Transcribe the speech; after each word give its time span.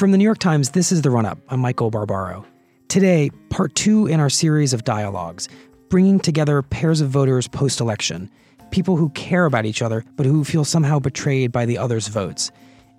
From 0.00 0.12
the 0.12 0.16
New 0.16 0.24
York 0.24 0.38
Times, 0.38 0.70
this 0.70 0.92
is 0.92 1.02
The 1.02 1.10
Run 1.10 1.26
Up. 1.26 1.38
I'm 1.50 1.60
Michael 1.60 1.90
Barbaro. 1.90 2.46
Today, 2.88 3.28
part 3.50 3.74
two 3.74 4.06
in 4.06 4.18
our 4.18 4.30
series 4.30 4.72
of 4.72 4.84
dialogues, 4.84 5.46
bringing 5.90 6.18
together 6.18 6.62
pairs 6.62 7.02
of 7.02 7.10
voters 7.10 7.46
post 7.46 7.82
election, 7.82 8.30
people 8.70 8.96
who 8.96 9.10
care 9.10 9.44
about 9.44 9.66
each 9.66 9.82
other, 9.82 10.02
but 10.16 10.24
who 10.24 10.42
feel 10.42 10.64
somehow 10.64 11.00
betrayed 11.00 11.52
by 11.52 11.66
the 11.66 11.76
other's 11.76 12.08
votes. 12.08 12.50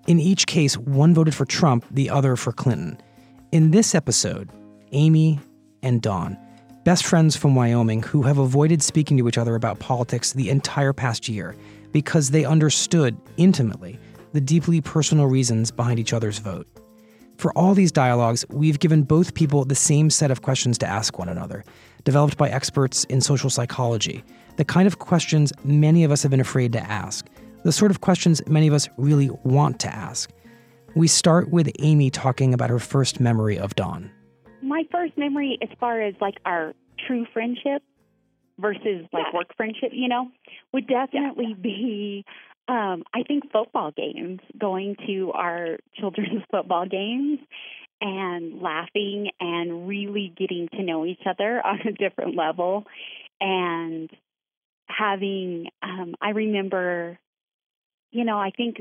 In 0.06 0.20
each 0.20 0.46
case, 0.46 0.78
one 0.78 1.12
voted 1.12 1.34
for 1.34 1.44
Trump, 1.44 1.84
the 1.90 2.08
other 2.08 2.36
for 2.36 2.52
Clinton. 2.52 2.96
In 3.50 3.72
this 3.72 3.96
episode, 3.96 4.48
Amy 4.92 5.40
and 5.82 6.00
Dawn, 6.00 6.38
best 6.84 7.04
friends 7.04 7.34
from 7.34 7.56
Wyoming 7.56 8.04
who 8.04 8.22
have 8.22 8.38
avoided 8.38 8.80
speaking 8.80 9.16
to 9.16 9.26
each 9.26 9.38
other 9.38 9.56
about 9.56 9.80
politics 9.80 10.34
the 10.34 10.50
entire 10.50 10.92
past 10.92 11.28
year 11.28 11.56
because 11.90 12.30
they 12.30 12.44
understood 12.44 13.16
intimately 13.38 13.98
the 14.34 14.40
deeply 14.40 14.80
personal 14.80 15.26
reasons 15.26 15.72
behind 15.72 15.98
each 15.98 16.12
other's 16.12 16.38
vote. 16.38 16.68
For 17.42 17.50
all 17.58 17.74
these 17.74 17.90
dialogues, 17.90 18.44
we've 18.50 18.78
given 18.78 19.02
both 19.02 19.34
people 19.34 19.64
the 19.64 19.74
same 19.74 20.10
set 20.10 20.30
of 20.30 20.42
questions 20.42 20.78
to 20.78 20.86
ask 20.86 21.18
one 21.18 21.28
another, 21.28 21.64
developed 22.04 22.36
by 22.36 22.48
experts 22.48 23.02
in 23.06 23.20
social 23.20 23.50
psychology, 23.50 24.22
the 24.58 24.64
kind 24.64 24.86
of 24.86 25.00
questions 25.00 25.52
many 25.64 26.04
of 26.04 26.12
us 26.12 26.22
have 26.22 26.30
been 26.30 26.38
afraid 26.38 26.72
to 26.74 26.80
ask, 26.80 27.26
the 27.64 27.72
sort 27.72 27.90
of 27.90 28.00
questions 28.00 28.40
many 28.46 28.68
of 28.68 28.74
us 28.74 28.88
really 28.96 29.28
want 29.42 29.80
to 29.80 29.92
ask. 29.92 30.30
We 30.94 31.08
start 31.08 31.50
with 31.50 31.68
Amy 31.80 32.10
talking 32.10 32.54
about 32.54 32.70
her 32.70 32.78
first 32.78 33.18
memory 33.18 33.58
of 33.58 33.74
Dawn. 33.74 34.12
My 34.62 34.84
first 34.92 35.18
memory, 35.18 35.58
as 35.62 35.68
far 35.80 36.00
as 36.00 36.14
like 36.20 36.36
our 36.46 36.74
true 37.08 37.26
friendship 37.32 37.82
versus 38.60 39.04
like 39.12 39.24
Yeah. 39.32 39.34
work 39.34 39.56
friendship, 39.56 39.90
you 39.92 40.06
know, 40.06 40.30
would 40.72 40.86
definitely 40.86 41.54
be 41.60 42.24
um, 42.68 43.02
I 43.12 43.22
think 43.26 43.50
football 43.52 43.90
games, 43.96 44.40
going 44.58 44.96
to 45.06 45.32
our 45.32 45.78
children's 45.98 46.42
football 46.50 46.86
games 46.86 47.40
and 48.00 48.60
laughing 48.60 49.30
and 49.40 49.86
really 49.88 50.32
getting 50.36 50.68
to 50.72 50.82
know 50.82 51.06
each 51.06 51.22
other 51.26 51.60
on 51.66 51.80
a 51.86 51.92
different 51.92 52.36
level 52.36 52.84
and 53.40 54.10
having 54.86 55.66
um, 55.82 56.14
I 56.20 56.30
remember 56.30 57.18
you 58.12 58.24
know, 58.24 58.38
I 58.38 58.50
think 58.54 58.76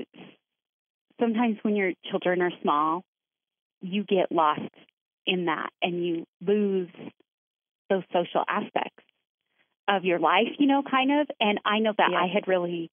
sometimes 1.20 1.58
when 1.64 1.76
your 1.76 1.94
children 2.10 2.42
are 2.42 2.52
small, 2.62 3.04
you 3.82 4.04
get 4.04 4.32
lost 4.32 4.62
in 5.26 5.46
that 5.46 5.70
and 5.82 6.06
you 6.06 6.26
lose 6.46 6.90
those 7.90 8.04
social 8.14 8.44
aspects 8.48 9.04
of 9.88 10.04
your 10.04 10.20
life, 10.20 10.48
you 10.60 10.68
know, 10.68 10.84
kind 10.84 11.22
of. 11.22 11.28
And 11.40 11.60
I 11.66 11.80
know 11.80 11.94
that 11.98 12.12
Yeah. 12.12 12.18
I 12.20 12.28
had 12.28 12.48
really 12.48 12.92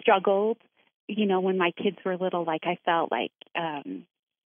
struggled, 0.00 0.58
you 1.06 1.26
know, 1.26 1.40
when 1.40 1.58
my 1.58 1.72
kids 1.82 1.96
were 2.04 2.16
little, 2.16 2.44
like 2.44 2.62
I 2.64 2.78
felt 2.84 3.10
like, 3.10 3.32
um, 3.56 4.06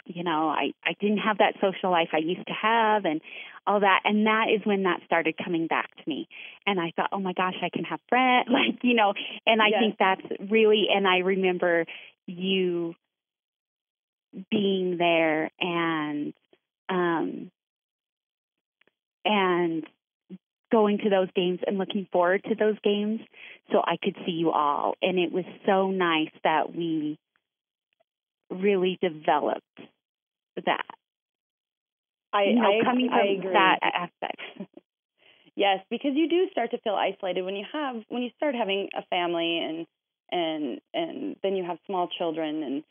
you 0.06 0.24
know, 0.24 0.50
I, 0.50 0.72
I 0.84 0.94
didn't 1.00 1.20
have 1.20 1.40
that 1.40 1.56
social 1.62 1.92
life 1.92 2.10
I 2.14 2.18
used 2.20 2.48
to 2.48 2.54
have 2.54 3.06
and 3.06 3.22
all 3.66 3.82
that. 3.82 4.02
And 4.06 4.26
that 4.26 4.46
is 4.54 4.66
when 4.66 4.84
that 4.84 5.02
started 5.06 5.36
coming 5.44 5.68
back 5.68 5.94
to 5.96 6.04
me. 6.08 6.28
And 6.66 6.80
I 6.80 6.92
thought, 6.96 7.10
oh 7.12 7.20
my 7.20 7.34
gosh, 7.34 7.56
I 7.62 7.70
can 7.70 7.84
have 7.84 8.00
friends, 8.10 8.48
like, 8.52 8.80
you 8.84 8.96
know, 8.96 9.14
and 9.46 9.62
I 9.62 9.72
Yes. 9.72 9.80
think 9.80 9.98
that's 10.00 10.22
really, 10.50 10.88
and 10.94 11.08
I 11.08 11.18
remember 11.20 11.86
you 12.26 12.96
being 14.50 14.98
there 14.98 15.52
and, 15.60 16.34
um, 16.90 17.52
and 19.26 19.86
going 20.72 21.00
to 21.00 21.10
those 21.10 21.30
games 21.36 21.60
and 21.66 21.78
looking 21.78 22.08
forward 22.12 22.44
to 22.44 22.56
those 22.56 22.78
games 22.84 23.20
so 23.72 23.80
I 23.80 23.98
could 24.02 24.16
see 24.26 24.34
you 24.34 24.52
all. 24.52 24.96
And 25.02 25.18
it 25.18 25.32
was 25.32 25.46
so 25.66 25.90
nice 25.92 26.32
that 26.44 26.76
we 26.76 27.18
really 28.50 28.98
developed 29.02 29.64
that. 30.66 30.86
I, 32.34 32.44
you 32.44 32.56
know, 32.56 32.80
I, 32.82 32.84
coming 32.84 33.08
from 33.08 33.18
I 33.18 33.26
agree. 33.40 33.54
that 33.54 33.80
aspect. 33.82 34.42
Yes, 35.58 35.80
because 35.90 36.12
you 36.14 36.30
do 36.30 36.48
start 36.52 36.70
to 36.70 36.78
feel 36.78 36.94
isolated 36.94 37.42
when 37.42 37.56
you 37.56 37.66
have 37.74 37.96
when 38.10 38.22
you 38.22 38.30
start 38.38 38.54
having 38.54 38.90
a 38.96 39.02
family 39.10 39.58
and 39.58 39.88
and 40.32 40.82
and 40.94 41.36
then 41.42 41.56
you 41.56 41.64
have 41.64 41.80
small 41.88 42.08
children 42.16 42.62
and 42.62 42.84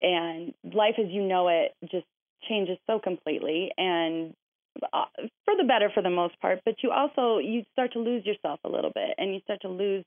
and 0.00 0.74
life 0.74 0.94
as 0.98 1.10
you 1.10 1.22
know 1.22 1.48
it 1.48 1.74
just 1.90 2.06
changes 2.48 2.78
so 2.86 2.98
completely 2.98 3.72
and 3.76 4.34
for 4.80 5.56
the 5.56 5.64
better 5.64 5.90
for 5.92 6.02
the 6.02 6.10
most 6.10 6.38
part 6.40 6.60
but 6.64 6.74
you 6.82 6.90
also 6.90 7.38
you 7.38 7.62
start 7.72 7.92
to 7.92 7.98
lose 8.00 8.24
yourself 8.26 8.60
a 8.64 8.68
little 8.68 8.90
bit 8.94 9.10
and 9.18 9.34
you 9.34 9.40
start 9.40 9.60
to 9.62 9.68
lose 9.68 10.04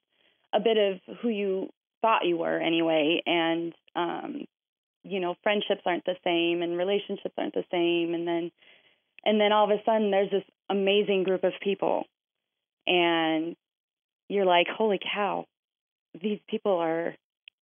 a 0.53 0.59
bit 0.59 0.77
of 0.77 1.17
who 1.21 1.29
you 1.29 1.69
thought 2.01 2.25
you 2.25 2.37
were 2.37 2.59
anyway 2.59 3.21
and 3.25 3.73
um 3.95 4.45
you 5.03 5.19
know 5.19 5.35
friendships 5.43 5.81
aren't 5.85 6.05
the 6.05 6.15
same 6.23 6.61
and 6.61 6.77
relationships 6.77 7.33
aren't 7.37 7.53
the 7.53 7.63
same 7.71 8.13
and 8.13 8.27
then 8.27 8.51
and 9.25 9.39
then 9.39 9.51
all 9.51 9.65
of 9.65 9.71
a 9.71 9.81
sudden 9.85 10.11
there's 10.11 10.31
this 10.31 10.43
amazing 10.69 11.23
group 11.23 11.43
of 11.43 11.53
people 11.63 12.03
and 12.85 13.55
you're 14.27 14.45
like 14.45 14.67
holy 14.67 14.99
cow 15.13 15.45
these 16.21 16.39
people 16.49 16.77
are 16.77 17.15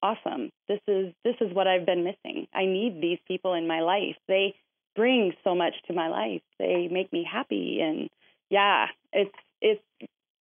awesome. 0.06 0.52
This 0.68 0.80
is 0.88 1.14
this 1.24 1.36
is 1.42 1.54
what 1.54 1.68
i've 1.68 1.86
been 1.86 2.04
missing. 2.04 2.48
I 2.54 2.66
need 2.66 3.02
these 3.02 3.20
people 3.28 3.54
in 3.54 3.68
my 3.68 3.82
life. 3.82 4.16
They 4.28 4.56
bring 4.96 5.34
so 5.44 5.56
much 5.56 5.74
to 5.88 5.94
my 5.94 6.08
life 6.08 6.42
they 6.60 6.88
make 6.92 7.12
me 7.12 7.28
happy 7.30 7.80
and 7.82 8.10
yeah 8.50 8.88
it's 9.14 9.36
it's 9.62 9.82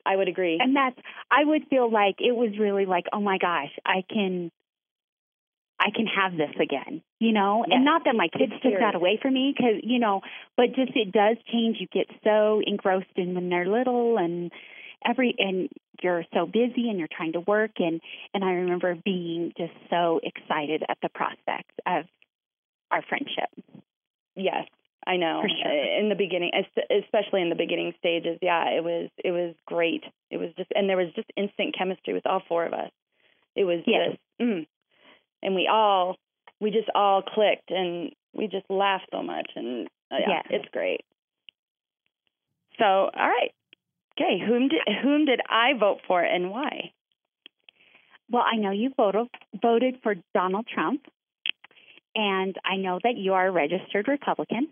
i 0.06 0.14
would 0.16 0.28
agree 0.28 0.58
And 0.60 0.76
that's 0.76 0.98
I 1.30 1.44
would 1.44 1.66
feel 1.68 1.90
like 1.90 2.16
it 2.20 2.34
was 2.34 2.58
really 2.58 2.86
like, 2.86 3.06
oh 3.12 3.20
my 3.20 3.38
gosh, 3.38 3.72
I 3.84 4.04
can 4.08 4.50
I 5.80 5.90
can 5.90 6.06
have 6.06 6.36
this 6.36 6.54
again, 6.60 7.02
you 7.18 7.32
know? 7.32 7.64
Yes. 7.66 7.74
And 7.74 7.84
not 7.84 8.02
that 8.04 8.14
my 8.14 8.28
kids 8.28 8.52
It's 8.54 8.62
took 8.62 8.78
that 8.78 8.94
away 8.94 9.18
from 9.20 9.34
me 9.34 9.54
cuz 9.58 9.80
you 9.82 9.98
know, 9.98 10.22
but 10.56 10.74
just 10.74 10.92
it 10.94 11.10
does 11.10 11.36
change 11.50 11.78
you 11.80 11.88
get 11.88 12.08
so 12.22 12.60
engrossed 12.64 13.16
in 13.16 13.34
when 13.34 13.48
they're 13.48 13.66
little 13.66 14.16
and 14.18 14.52
every 15.04 15.34
and 15.38 15.68
you're 16.02 16.24
so 16.32 16.46
busy 16.46 16.88
and 16.88 16.98
you're 16.98 17.08
trying 17.08 17.32
to 17.32 17.40
work 17.40 17.72
and 17.78 18.00
and 18.32 18.44
I 18.44 18.52
remember 18.52 18.94
being 18.94 19.52
just 19.56 19.74
so 19.90 20.20
excited 20.22 20.84
at 20.88 20.98
the 21.02 21.08
prospect 21.08 21.72
of 21.86 22.04
our 22.90 23.02
friendship. 23.02 23.50
Yes, 24.36 24.66
I 25.06 25.16
know. 25.16 25.42
For 25.42 25.48
sure. 25.48 25.98
In 26.00 26.08
the 26.08 26.14
beginning, 26.14 26.50
especially 26.90 27.42
in 27.42 27.48
the 27.50 27.54
beginning 27.54 27.92
stages, 27.98 28.38
yeah, 28.42 28.70
it 28.70 28.82
was 28.82 29.10
it 29.22 29.30
was 29.30 29.54
great. 29.66 30.04
It 30.30 30.38
was 30.38 30.50
just, 30.56 30.70
and 30.74 30.88
there 30.88 30.96
was 30.96 31.12
just 31.14 31.30
instant 31.36 31.74
chemistry 31.76 32.14
with 32.14 32.26
all 32.26 32.42
four 32.48 32.64
of 32.66 32.72
us. 32.72 32.90
It 33.54 33.64
was 33.64 33.80
Yes. 33.86 34.10
just, 34.10 34.20
mm. 34.40 34.66
and 35.42 35.54
we 35.54 35.68
all, 35.70 36.16
we 36.60 36.70
just 36.70 36.88
all 36.94 37.22
clicked, 37.22 37.70
and 37.70 38.12
we 38.32 38.48
just 38.48 38.68
laughed 38.68 39.06
so 39.12 39.22
much, 39.22 39.50
and 39.54 39.86
uh, 40.10 40.16
yeah, 40.20 40.28
Yes. 40.28 40.46
it's 40.50 40.68
great. 40.72 41.02
So, 42.78 42.84
all 42.84 43.10
right, 43.14 43.52
okay, 44.18 44.38
whom 44.44 44.68
did 44.68 44.80
whom 45.02 45.26
did 45.26 45.40
I 45.48 45.74
vote 45.78 46.00
for, 46.08 46.20
and 46.20 46.50
why? 46.50 46.92
Well, 48.30 48.42
I 48.50 48.56
know 48.56 48.70
you 48.72 48.90
voted 48.96 49.28
voted 49.62 50.00
for 50.02 50.16
Donald 50.34 50.66
Trump, 50.66 51.06
and 52.14 52.56
I 52.64 52.76
know 52.76 52.98
that 53.02 53.16
you 53.16 53.34
are 53.34 53.48
a 53.48 53.52
registered 53.52 54.08
Republican, 54.08 54.68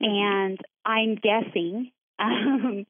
and 0.00 0.58
I'm 0.84 1.16
guessing 1.16 1.90
um, 2.18 2.86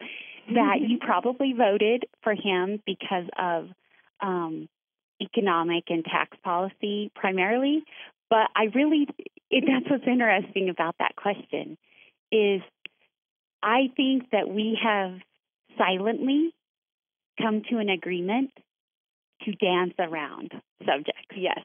that 0.55 0.77
you 0.81 0.99
probably 1.01 1.53
voted 1.57 2.05
for 2.23 2.35
him 2.35 2.83
because 2.87 3.27
of 3.39 3.69
um, 4.21 4.69
economic 5.21 5.85
and 5.89 6.05
tax 6.05 6.37
policy 6.43 7.11
primarily. 7.15 7.83
But 8.29 8.49
I 8.57 8.65
really, 8.75 9.07
it, 9.51 9.65
that's 9.67 9.91
what's 9.91 10.07
interesting 10.07 10.69
about 10.69 10.97
that 10.99 11.17
question 11.17 11.79
is 12.33 12.61
I 13.63 13.91
think 13.97 14.31
that 14.33 14.49
we 14.49 14.79
have 14.83 15.13
silently 15.79 16.53
come 17.41 17.63
to 17.71 17.79
an 17.79 17.89
agreement 17.89 18.51
to 19.45 19.53
dance 19.53 19.95
around 19.99 20.53
subjects. 20.81 21.35
Yes, 21.37 21.61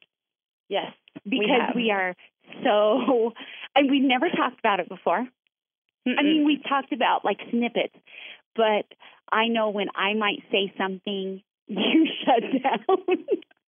yes, 0.71 0.93
because 1.23 1.67
have. 1.67 1.75
we, 1.75 1.91
are 1.91 2.15
so 2.63 3.33
and 3.75 3.91
we've 3.91 4.03
never 4.03 4.29
talked 4.29 4.59
about 4.59 4.79
it 4.79 4.89
before. 4.89 5.27
I 6.07 6.23
mean, 6.23 6.45
we've 6.47 6.63
talked 6.67 6.91
about 6.93 7.23
like 7.23 7.37
snippets, 7.51 7.93
but 8.55 8.85
I 9.31 9.47
know 9.47 9.69
when 9.69 9.87
I 9.95 10.15
might 10.15 10.41
say 10.51 10.73
something, 10.75 11.43
you 11.67 12.07
shut 12.25 12.41
down. 12.41 12.97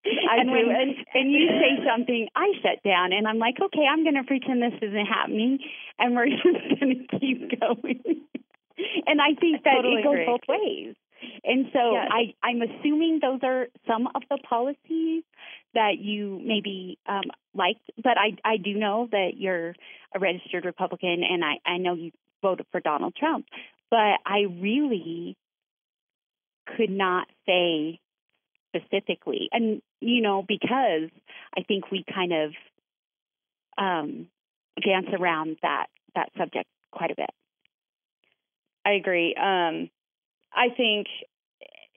I 0.04 0.42
and. 0.42 0.52
When, 0.52 0.66
and, 0.70 0.96
and 1.14 1.32
you 1.32 1.48
say 1.48 1.86
something, 1.88 2.28
I 2.36 2.54
shut 2.64 2.82
down, 2.84 3.14
and 3.14 3.28
I'm 3.28 3.38
like, 3.38 3.56
okay, 3.62 3.86
I'm 3.90 4.04
going 4.04 4.16
to 4.16 4.24
pretend 4.24 4.64
this 4.64 4.74
isn't 4.82 5.06
happening, 5.06 5.60
and 6.00 6.16
we're 6.16 6.26
just 6.26 6.80
going 6.80 7.06
to 7.08 7.20
keep 7.20 7.60
going. 7.60 8.02
and 9.06 9.22
I 9.22 9.40
think 9.40 9.60
I 9.60 9.70
that 9.70 9.76
totally 9.76 10.02
it 10.02 10.04
goes 10.04 10.14
agree. 10.14 10.26
both 10.26 10.48
ways. 10.50 10.96
And 11.44 11.68
so 11.72 11.94
yes. 11.94 12.10
I, 12.12 12.34
I'm 12.44 12.62
assuming 12.62 13.20
those 13.22 13.40
are 13.44 13.68
some 13.88 14.08
of 14.08 14.24
the 14.30 14.38
policies 14.50 15.24
that 15.74 15.98
you 16.00 16.40
maybe 16.44 16.98
um, 17.08 17.24
liked, 17.56 17.90
but 18.02 18.18
I, 18.18 18.38
I 18.44 18.58
do 18.58 18.74
know 18.76 19.08
that 19.12 19.32
you're 19.38 19.76
a 20.16 20.20
registered 20.20 20.66
Republican, 20.66 21.24
and 21.30 21.44
I, 21.44 21.60
I 21.70 21.78
know 21.78 21.94
you 21.96 22.12
voted 22.42 22.68
for 22.72 22.80
Donald 22.80 23.16
Trump, 23.16 23.46
but 23.90 24.20
I 24.26 24.46
really 24.60 25.36
could 26.78 26.90
not 26.90 27.28
say 27.46 28.00
specifically. 28.76 29.50
And, 29.52 29.82
you 30.00 30.22
know, 30.22 30.44
because 30.48 31.10
I 31.58 31.64
think 31.68 31.92
we 31.92 32.04
kind 32.14 32.34
of 32.34 32.52
um, 33.78 34.28
dance 34.84 35.08
around 35.18 35.58
that, 35.62 35.88
that 36.16 36.30
subject 36.38 36.68
quite 36.92 37.12
a 37.12 37.16
bit. 37.16 37.30
I 38.86 38.92
agree. 38.94 39.36
Um, 39.36 39.90
I 40.54 40.70
think, 40.76 41.08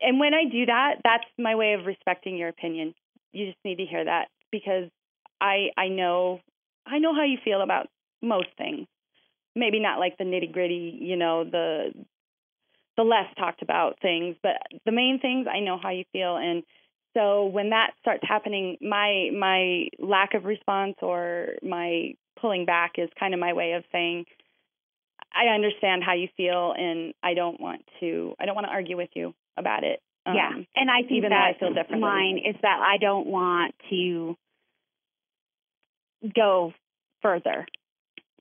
and 0.01 0.21
when 0.21 0.35
I 0.35 0.45
do 0.51 0.67
that, 0.67 0.97
that's 1.03 1.25
my 1.39 1.55
way 1.55 1.75
of 1.75 1.87
respecting 1.87 2.37
your 2.37 2.49
opinion. 2.49 2.95
You 3.33 3.47
just 3.47 3.59
need 3.65 3.77
to 3.77 3.85
hear 3.85 4.05
that 4.05 4.29
because 4.51 4.89
I 5.41 5.69
I 5.77 5.89
know 5.89 6.41
I 6.87 6.99
know 6.99 7.15
how 7.15 7.25
you 7.25 7.39
feel 7.45 7.63
about 7.63 7.89
most 8.23 8.49
things. 8.57 8.87
Maybe 9.55 9.81
not 9.81 9.99
like 9.99 10.19
the 10.19 10.25
nitty 10.25 10.53
gritty, 10.53 10.99
you 11.01 11.17
know, 11.17 11.45
the 11.45 11.93
the 12.97 13.03
less 13.03 13.27
talked 13.39 13.63
about 13.63 14.01
things, 14.01 14.37
but 14.43 14.57
the 14.85 14.93
main 14.93 15.19
things 15.21 15.47
I 15.53 15.61
know 15.61 15.79
how 15.83 15.91
you 15.91 16.05
feel 16.13 16.37
and 16.37 16.63
so 17.17 17.47
when 17.47 17.71
that 17.71 17.93
starts 18.01 18.23
happening 18.29 18.77
my 18.81 19.31
my 19.37 19.89
lack 19.99 20.35
of 20.35 20.45
response 20.45 20.97
or 21.01 21.55
my 21.63 22.15
pulling 22.39 22.67
back 22.67 22.93
is 22.99 23.09
kind 23.19 23.33
of 23.33 23.41
my 23.41 23.55
way 23.55 23.73
of 23.73 23.85
saying 23.91 24.27
I 25.35 25.55
understand 25.55 26.05
how 26.05 26.13
you 26.15 26.29
feel 26.37 26.75
and 26.77 27.15
I 27.23 27.35
don't 27.35 27.59
want 27.61 27.83
to 28.01 28.35
I 28.39 28.45
don't 28.45 28.55
want 28.55 28.67
to 28.67 28.73
argue 28.73 28.97
with 28.97 29.11
you 29.15 29.35
about 29.57 29.83
it. 29.83 30.01
Um, 30.27 30.35
yeah. 30.35 30.51
And 30.75 30.91
I 30.91 31.01
think 31.01 31.13
even 31.13 31.31
that 31.31 31.55
I 31.55 31.59
feel 31.59 31.73
differently. 31.73 32.01
mine 32.01 32.39
is 32.39 32.57
that 32.63 32.81
I 32.81 32.99
don't 32.99 33.27
want 33.27 33.75
to 33.91 34.37
go 36.35 36.73
further 37.23 37.67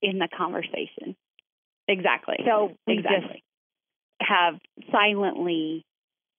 in 0.01 0.17
the 0.17 0.27
conversation. 0.35 1.15
Exactly. 1.87 2.37
So 2.45 2.75
we 2.87 2.95
exactly. 2.97 3.19
just 3.21 3.43
have 4.21 4.55
silently 4.91 5.85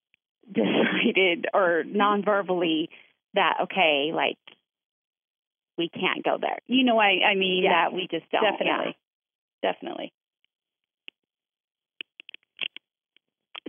decided 0.53 1.47
or 1.55 1.85
non-verbally 1.85 2.91
that 3.35 3.59
okay, 3.65 4.13
like 4.15 4.39
we 5.79 5.89
can't 5.89 6.25
go 6.25 6.39
there. 6.41 6.59
You 6.67 6.85
know, 6.85 6.99
I 6.99 7.21
I 7.31 7.35
mean 7.37 7.65
yes, 7.65 7.73
that 7.73 7.93
we 7.93 8.09
just 8.11 8.31
don't. 8.31 8.43
Definitely, 8.43 8.97
yeah. 9.63 9.73
definitely. 9.73 10.13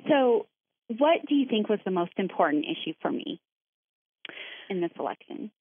So, 0.08 0.46
what 0.88 1.26
do 1.28 1.36
you 1.36 1.46
think 1.48 1.70
was 1.70 1.80
the 1.86 1.92
most 1.92 2.14
important 2.18 2.66
issue 2.66 2.94
for 3.02 3.12
me 3.12 3.42
in 4.70 4.82
this 4.82 4.92
election? 5.00 5.52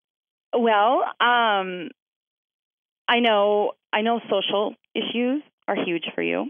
Well, 0.53 1.03
um, 1.21 1.91
I 3.09 3.21
know 3.21 3.73
I 3.93 4.03
know 4.03 4.21
social 4.31 4.75
issues 4.95 5.43
are 5.69 5.77
huge 5.77 6.05
for 6.15 6.23
you. 6.23 6.49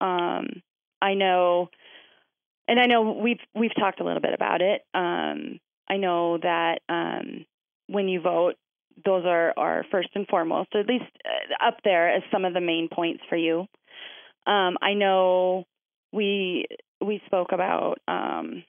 Um, 0.00 0.62
I 1.00 1.14
know, 1.14 1.68
and 2.68 2.78
I 2.78 2.86
know 2.86 3.18
we've 3.22 3.40
we've 3.54 3.74
talked 3.74 4.00
a 4.00 4.04
little 4.04 4.20
bit 4.20 4.34
about 4.34 4.62
it. 4.62 4.82
Um, 4.94 5.60
I 5.88 5.96
know 5.96 6.38
that 6.38 6.80
um, 6.88 7.44
when 7.88 8.08
you 8.08 8.20
vote, 8.20 8.54
those 9.04 9.24
are 9.26 9.52
are 9.56 9.84
first 9.90 10.08
and 10.14 10.26
foremost, 10.26 10.74
at 10.74 10.86
least 10.86 11.04
uh, 11.24 11.66
up 11.66 11.78
there 11.84 12.14
as 12.14 12.22
some 12.32 12.44
of 12.44 12.54
the 12.54 12.60
main 12.60 12.88
points 12.92 13.22
for 13.28 13.36
you. 13.36 13.66
Um, 14.46 14.76
I 14.80 14.94
know 14.94 15.64
we 16.12 16.66
we 17.04 17.20
spoke 17.26 17.52
about 17.52 17.98
um, 18.08 18.64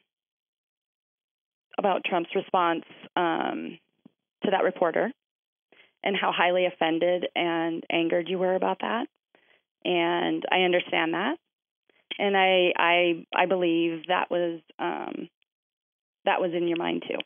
about 1.78 2.02
Trump's 2.06 2.30
response 2.36 2.84
um, 3.16 3.78
to 4.44 4.52
that 4.52 4.64
reporter 4.64 5.12
and 6.04 6.16
how 6.20 6.32
highly 6.36 6.66
offended 6.66 7.26
and 7.36 7.84
angered 7.92 8.28
you 8.28 8.38
were 8.38 8.56
about 8.56 8.80
that. 8.82 9.08
And 9.86 10.44
I 10.52 10.62
understand 10.62 11.14
that, 11.14 11.38
and 12.18 12.38
I 12.38 12.72
I 12.78 13.26
I 13.36 13.46
believe 13.46 14.08
that 14.08 14.30
was 14.32 14.62
um, 14.80 15.30
that 16.26 16.40
was 16.40 16.52
in 16.56 16.68
your 16.68 16.78
mind 16.78 17.04
too 17.08 17.18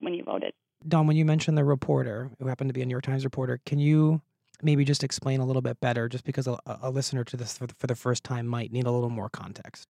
when 0.00 0.14
you 0.14 0.24
voted. 0.24 0.52
Dawn, 0.86 1.06
when 1.06 1.16
you 1.16 1.24
mentioned 1.24 1.58
the 1.58 1.64
reporter 1.64 2.30
who 2.38 2.46
happened 2.46 2.70
to 2.70 2.74
be 2.74 2.82
a 2.82 2.86
New 2.86 2.92
York 2.92 3.04
Times 3.04 3.24
reporter, 3.24 3.60
can 3.66 3.78
you 3.78 4.22
maybe 4.62 4.84
just 4.84 5.04
explain 5.04 5.40
a 5.40 5.46
little 5.46 5.62
bit 5.62 5.80
better, 5.80 6.08
just 6.08 6.24
because 6.24 6.46
a, 6.46 6.58
a 6.66 6.90
listener 6.90 7.24
to 7.24 7.36
this 7.36 7.56
for 7.58 7.66
the, 7.66 7.74
for 7.78 7.86
the 7.86 7.94
first 7.94 8.24
time 8.24 8.46
might 8.46 8.72
need 8.72 8.86
a 8.86 8.90
little 8.90 9.10
more 9.10 9.28
context, 9.28 9.86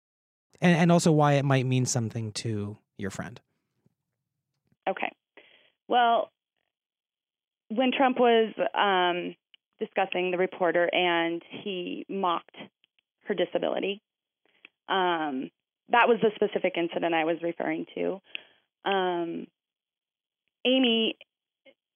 and 0.61 0.75
and 0.75 0.91
also 0.91 1.11
why 1.11 1.33
it 1.33 1.45
might 1.45 1.65
mean 1.65 1.85
something 1.85 2.31
to 2.33 2.77
your 2.97 3.11
friend. 3.11 3.39
Okay, 4.88 5.11
well, 5.88 6.31
when 7.69 7.91
Trump 7.91 8.19
was 8.19 8.53
um, 8.73 9.35
discussing 9.79 10.31
the 10.31 10.38
reporter 10.38 10.89
and 10.94 11.41
he 11.63 12.06
mocked 12.09 12.56
her 13.25 13.33
disability, 13.33 14.01
um, 14.88 15.50
that 15.89 16.07
was 16.07 16.17
the 16.21 16.31
specific 16.35 16.73
incident 16.77 17.13
I 17.13 17.25
was 17.25 17.38
referring 17.41 17.85
to. 17.95 18.21
Um, 18.85 19.47
Amy, 20.65 21.15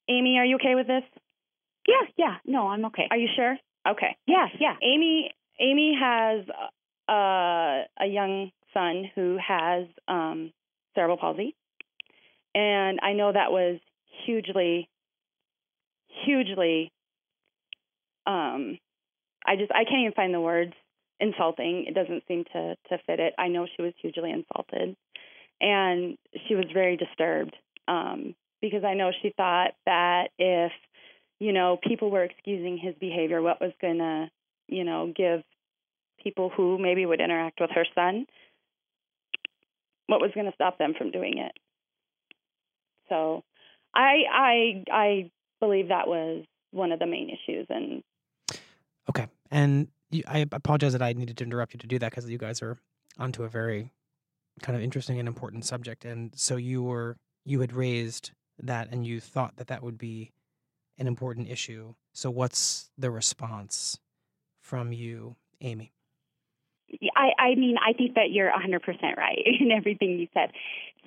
Amy, 0.10 0.38
are 0.38 0.46
you 0.46 0.56
okay 0.56 0.76
with 0.76 0.88
this? 0.88 1.04
Yeah, 1.88 2.08
yeah. 2.18 2.36
No, 2.46 2.68
I'm 2.68 2.86
okay. 2.86 3.08
Are 3.12 3.18
you 3.18 3.30
sure? 3.36 3.58
Okay. 3.88 4.16
Yeah, 4.26 4.48
yeah. 4.60 4.76
Amy 4.82 5.32
Amy 5.60 5.96
has 6.00 6.46
uh, 7.08 7.84
a 8.00 8.06
young 8.08 8.52
son 8.74 9.10
who 9.16 9.38
has 9.46 9.86
um, 10.08 10.52
cerebral 10.96 11.18
palsy, 11.18 11.56
and 12.56 13.00
I 13.02 13.14
know 13.14 13.32
that 13.32 13.52
was 13.52 13.80
hugely, 14.26 14.90
hugely. 16.26 16.92
Um, 18.26 18.80
I 19.46 19.56
just 19.58 19.72
I 19.72 19.84
can't 19.84 20.02
even 20.02 20.14
find 20.14 20.34
the 20.34 20.42
words. 20.42 20.74
Insulting. 21.20 21.86
It 21.88 21.94
doesn't 21.94 22.24
seem 22.28 22.44
to 22.52 22.76
to 22.90 22.98
fit 23.06 23.20
it. 23.20 23.34
I 23.38 23.48
know 23.48 23.66
she 23.76 23.82
was 23.82 23.94
hugely 24.02 24.32
insulted, 24.32 24.96
and 25.62 26.18
she 26.48 26.56
was 26.56 26.66
very 26.74 26.98
disturbed 26.98 27.56
um, 27.88 28.36
because 28.62 28.84
I 28.84 28.96
know 28.96 29.12
she 29.22 29.32
thought 29.38 29.72
that 29.86 30.30
if 30.38 30.72
you 31.44 31.52
know, 31.52 31.78
people 31.86 32.10
were 32.10 32.24
excusing 32.24 32.78
his 32.78 32.96
behavior, 33.02 33.42
what 33.42 33.60
was 33.60 33.74
going 33.82 33.98
to, 33.98 34.30
you 34.70 34.86
know, 34.86 35.12
give 35.14 35.44
people 36.24 36.52
who 36.56 36.78
maybe 36.78 37.06
would 37.06 37.22
interact 37.22 37.60
with 37.60 37.72
her 37.72 37.86
son, 37.96 38.26
what 40.08 40.22
was 40.22 40.32
going 40.34 40.46
to 40.46 40.54
stop 40.54 40.78
them 40.78 40.94
from 40.98 41.12
doing 41.12 41.38
it. 41.38 41.52
So, 43.10 43.44
I 43.94 44.24
I 44.32 44.84
I 44.92 45.32
believe 45.60 45.90
that 45.90 46.08
was 46.08 46.46
one 46.72 46.92
of 46.92 47.00
the 47.00 47.06
main 47.06 47.30
issues 47.30 47.68
and 47.70 48.04
Okay. 49.10 49.28
And 49.52 49.90
you, 50.10 50.24
I 50.28 50.40
apologize 50.52 50.94
that 50.94 51.02
I 51.02 51.14
needed 51.14 51.38
to 51.38 51.44
interrupt 51.44 51.74
you 51.74 51.80
to 51.80 51.88
do 51.88 52.00
that 52.00 52.10
because 52.10 52.30
you 52.30 52.38
guys 52.38 52.62
are 52.62 52.78
onto 53.20 53.44
a 53.44 53.50
very 53.50 53.92
kind 54.62 54.76
of 54.76 54.82
interesting 54.82 55.20
and 55.20 55.28
important 55.28 55.66
subject 55.66 56.06
and 56.06 56.32
so 56.36 56.58
you 56.58 56.84
were 56.84 57.18
you 57.44 57.60
had 57.60 57.74
raised 57.74 58.32
that 58.60 58.88
and 58.92 59.06
you 59.06 59.20
thought 59.20 59.58
that 59.58 59.68
that 59.68 59.84
would 59.84 59.98
be 59.98 60.32
an 60.98 61.08
important 61.08 61.50
issue. 61.50 61.94
So, 62.14 62.30
what's 62.30 62.90
the 62.98 63.12
response 63.12 64.00
from 64.62 64.92
you, 64.94 65.36
Amy? 65.62 65.92
I, 67.16 67.32
I 67.40 67.56
mean, 67.56 67.76
I 67.78 67.94
think 67.94 68.16
that 68.16 68.32
you're 68.32 68.52
100% 68.52 69.18
right 69.18 69.40
in 69.60 69.72
everything 69.72 70.20
you 70.20 70.28
said. 70.34 70.52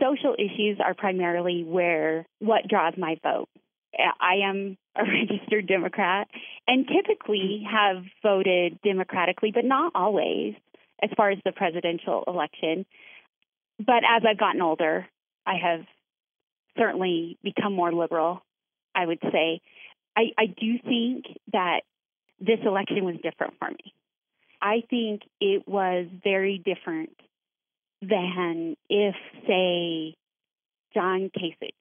Social 0.00 0.34
issues 0.38 0.78
are 0.84 0.94
primarily 0.94 1.64
where 1.64 2.26
what 2.38 2.68
draws 2.68 2.94
my 2.98 3.16
vote. 3.22 3.48
I 4.20 4.40
am 4.44 4.76
a 4.94 5.02
registered 5.30 5.66
Democrat 5.66 6.28
and 6.66 6.86
typically 6.86 7.64
mm-hmm. 7.64 7.74
have 7.74 8.04
voted 8.22 8.78
democratically, 8.82 9.52
but 9.52 9.64
not 9.64 9.92
always 9.94 10.54
as 11.02 11.10
far 11.16 11.30
as 11.30 11.38
the 11.44 11.52
presidential 11.52 12.24
election. 12.26 12.86
But 13.78 14.02
as 14.08 14.22
I've 14.28 14.38
gotten 14.38 14.62
older, 14.62 15.06
I 15.46 15.54
have 15.62 15.84
certainly 16.78 17.38
become 17.42 17.74
more 17.74 17.92
liberal, 17.92 18.42
I 18.94 19.06
would 19.06 19.20
say. 19.20 19.60
I, 20.16 20.32
I 20.38 20.46
do 20.46 20.78
think 20.84 21.26
that 21.52 21.80
this 22.40 22.58
election 22.64 23.04
was 23.04 23.16
different 23.22 23.54
for 23.58 23.68
me. 23.68 23.94
I 24.60 24.82
think 24.88 25.22
it 25.40 25.66
was 25.66 26.06
very 26.22 26.58
different 26.58 27.16
than 28.02 28.76
if, 28.88 29.14
say, 29.46 30.14
John 30.94 31.30
Kasich 31.36 31.72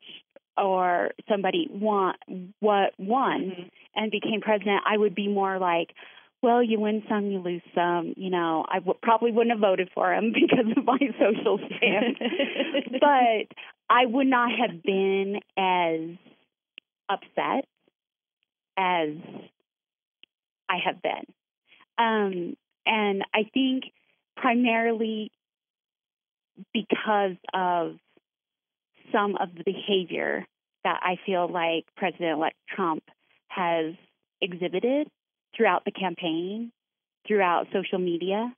or 0.58 1.12
somebody 1.29 1.67
won 1.70 2.15
what 2.60 2.94
won 2.98 3.41
mm-hmm. 3.41 3.63
and 3.96 4.12
became 4.12 4.41
president. 4.41 4.82
I 4.86 4.98
would 4.98 5.15
be 5.15 5.27
more 5.27 5.60
like, 5.60 5.89
well, 6.41 6.62
you 6.62 6.79
win 6.79 7.03
some, 7.10 7.32
you 7.32 7.39
lose 7.39 7.62
some. 7.74 8.13
You 8.17 8.29
know, 8.29 8.65
I 8.70 8.75
w- 8.75 9.00
probably 9.01 9.32
wouldn't 9.32 9.51
have 9.51 9.62
voted 9.62 9.89
for 9.94 10.13
him 10.13 10.32
because 10.34 10.72
of 10.77 10.86
my 10.86 11.00
social 11.20 11.60
stance. 11.60 12.17
but 13.00 13.58
I 13.89 14.05
would 14.05 14.27
not 14.27 14.51
have 14.51 14.84
been 14.84 15.39
as 15.58 16.17
upset 17.10 17.65
as 18.77 19.10
I 20.70 20.77
have 20.86 21.01
been. 21.01 21.25
Um, 21.98 22.58
and 22.86 23.24
I 23.34 23.50
think 23.54 23.86
primarily 24.38 25.32
because 26.74 27.36
of 27.54 27.98
some 29.12 29.36
of 29.38 29.50
the 29.56 29.63
behavior 29.63 30.46
that 30.84 31.00
I 31.01 31.18
feel 31.25 31.51
like 31.51 31.86
President 31.98 32.38
elect 32.38 32.56
Trump 32.74 33.04
has 33.48 33.96
exhibited 34.42 35.08
throughout 35.56 35.86
the 35.86 35.92
campaign, 35.92 36.72
throughout 37.27 37.68
social 37.74 38.00
media. 38.00 38.54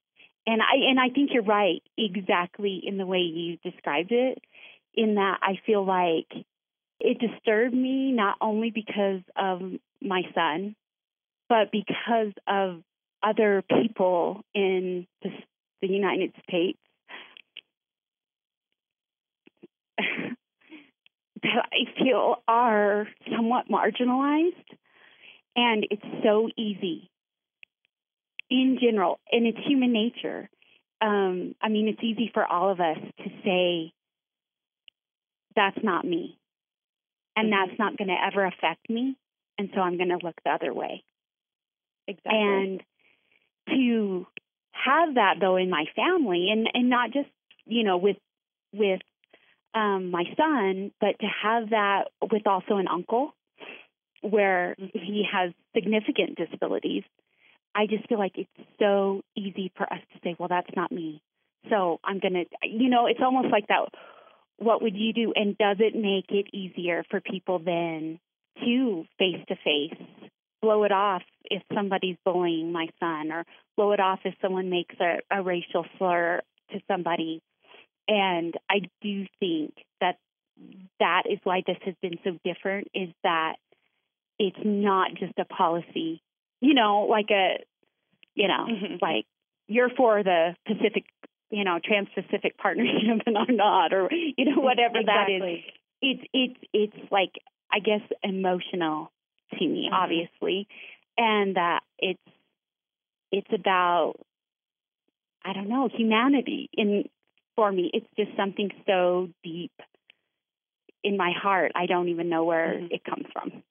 And 0.45 0.61
I 0.61 0.89
and 0.89 0.99
I 0.99 1.09
think 1.13 1.31
you're 1.33 1.43
right 1.43 1.81
exactly 1.97 2.81
in 2.83 2.97
the 2.97 3.05
way 3.05 3.19
you 3.19 3.57
described 3.57 4.11
it 4.11 4.39
in 4.93 5.15
that 5.15 5.39
I 5.41 5.59
feel 5.65 5.85
like 5.85 6.45
it 6.99 7.19
disturbed 7.19 7.75
me 7.75 8.11
not 8.11 8.37
only 8.41 8.71
because 8.71 9.21
of 9.35 9.61
my 10.01 10.23
son 10.33 10.75
but 11.49 11.71
because 11.71 12.33
of 12.47 12.81
other 13.27 13.63
people 13.81 14.41
in 14.53 15.07
the, 15.21 15.29
the 15.81 15.87
United 15.87 16.33
States 16.43 16.79
that 19.97 21.65
I 21.71 21.99
feel 21.99 22.35
are 22.47 23.07
somewhat 23.35 23.65
marginalized. 23.69 24.53
And 25.55 25.87
it's 25.89 26.23
so 26.23 26.49
easy 26.55 27.09
in 28.49 28.77
general, 28.81 29.19
and 29.31 29.45
it's 29.45 29.57
human 29.65 29.91
nature. 29.91 30.49
Um, 31.01 31.55
I 31.61 31.69
mean, 31.69 31.87
it's 31.87 32.03
easy 32.03 32.31
for 32.33 32.45
all 32.45 32.71
of 32.71 32.79
us 32.79 32.97
to 33.17 33.29
say, 33.43 33.93
that's 35.55 35.83
not 35.83 36.05
me. 36.05 36.37
And 37.35 37.51
that's 37.51 37.77
not 37.77 37.97
going 37.97 38.07
to 38.07 38.15
ever 38.25 38.45
affect 38.45 38.89
me. 38.89 39.17
And 39.57 39.69
so 39.73 39.81
I'm 39.81 39.97
going 39.97 40.09
to 40.09 40.19
look 40.23 40.35
the 40.43 40.51
other 40.51 40.73
way. 40.73 41.03
Exactly. 42.07 42.31
And 42.33 42.83
to 43.67 44.27
have 44.71 45.15
that 45.15 45.35
though 45.39 45.57
in 45.57 45.69
my 45.69 45.85
family 45.95 46.49
and, 46.51 46.67
and 46.73 46.89
not 46.89 47.11
just, 47.11 47.29
you 47.65 47.83
know, 47.83 47.97
with 47.97 48.17
with 48.73 49.01
um, 49.73 50.11
my 50.11 50.23
son, 50.35 50.91
but 50.99 51.19
to 51.19 51.27
have 51.43 51.69
that 51.69 52.05
with 52.31 52.45
also 52.47 52.77
an 52.77 52.87
uncle 52.87 53.33
where 54.21 54.75
mm-hmm. 54.79 54.97
he 54.97 55.25
has 55.31 55.51
significant 55.75 56.37
disabilities, 56.37 57.03
I 57.75 57.85
just 57.87 58.07
feel 58.09 58.17
like 58.17 58.33
it's 58.35 58.69
so 58.79 59.21
easy 59.35 59.71
for 59.75 59.83
us 59.91 59.99
to 60.13 60.19
say, 60.23 60.35
well, 60.39 60.49
that's 60.49 60.75
not 60.75 60.91
me. 60.91 61.21
So 61.69 61.99
I'm 62.03 62.19
going 62.19 62.33
to, 62.33 62.45
you 62.63 62.89
know, 62.89 63.07
it's 63.07 63.19
almost 63.21 63.49
like 63.51 63.67
that. 63.67 63.89
What 64.57 64.81
would 64.81 64.95
you 64.95 65.13
do? 65.13 65.33
And 65.35 65.57
does 65.57 65.77
it 65.79 65.95
make 65.95 66.25
it 66.29 66.47
easier 66.55 67.03
for 67.11 67.21
people 67.21 67.59
then 67.59 68.19
to 68.63 69.05
face 69.19 69.43
to 69.49 69.55
face 69.63 70.31
blow 70.61 70.83
it 70.83 70.91
off 70.91 71.23
if 71.45 71.61
somebody's 71.73 72.17
bullying 72.25 72.71
my 72.71 72.87
son 72.99 73.31
or 73.31 73.45
blow 73.75 73.91
it 73.91 73.99
off 73.99 74.19
if 74.25 74.33
someone 74.41 74.69
makes 74.69 74.95
a, 74.99 75.17
a 75.31 75.41
racial 75.41 75.85
slur 75.97 76.41
to 76.71 76.79
somebody? 76.87 77.41
And 78.07 78.53
I 78.69 78.89
do 79.01 79.25
think 79.39 79.73
that 80.01 80.17
that 80.99 81.23
is 81.29 81.39
why 81.43 81.63
this 81.65 81.77
has 81.85 81.95
been 82.01 82.17
so 82.23 82.37
different 82.43 82.87
is 82.93 83.09
that 83.23 83.55
it's 84.39 84.57
not 84.63 85.11
just 85.15 85.33
a 85.37 85.45
policy, 85.45 86.21
you 86.61 86.73
know, 86.73 87.07
like 87.09 87.29
a, 87.31 87.63
you 88.35 88.47
know, 88.47 88.65
mm-hmm. 88.69 88.95
like 89.01 89.25
you're 89.67 89.89
for 89.89 90.23
the 90.23 90.55
Pacific, 90.65 91.05
you 91.49 91.63
know, 91.63 91.79
Trans-Pacific 91.83 92.57
Partnership 92.57 93.21
and 93.25 93.37
I'm 93.37 93.55
not, 93.55 93.93
or 93.93 94.09
you 94.11 94.45
know, 94.45 94.61
whatever 94.61 94.99
exactly. 94.99 95.39
that 95.39 95.47
is. 95.47 95.59
It's 95.99 96.23
it's 96.33 96.59
it's 96.73 97.11
like 97.11 97.31
I 97.71 97.79
guess 97.79 98.01
emotional 98.23 99.11
to 99.51 99.67
me, 99.67 99.89
mm-hmm. 99.91 99.93
obviously, 99.93 100.67
and 101.17 101.55
that 101.55 101.81
it's 101.99 102.19
it's 103.31 103.47
about 103.53 104.15
I 105.43 105.53
don't 105.53 105.69
know 105.69 105.89
humanity 105.93 106.69
in 106.73 107.05
for 107.55 107.71
me. 107.71 107.89
It's 107.93 108.07
just 108.17 108.35
something 108.37 108.69
so 108.85 109.29
deep 109.43 109.71
in 111.03 111.17
my 111.17 111.31
heart. 111.31 111.71
I 111.75 111.85
don't 111.85 112.09
even 112.09 112.29
know 112.29 112.43
where 112.43 112.75
mm-hmm. 112.75 112.87
it 112.91 113.03
comes 113.03 113.25
from. 113.33 113.63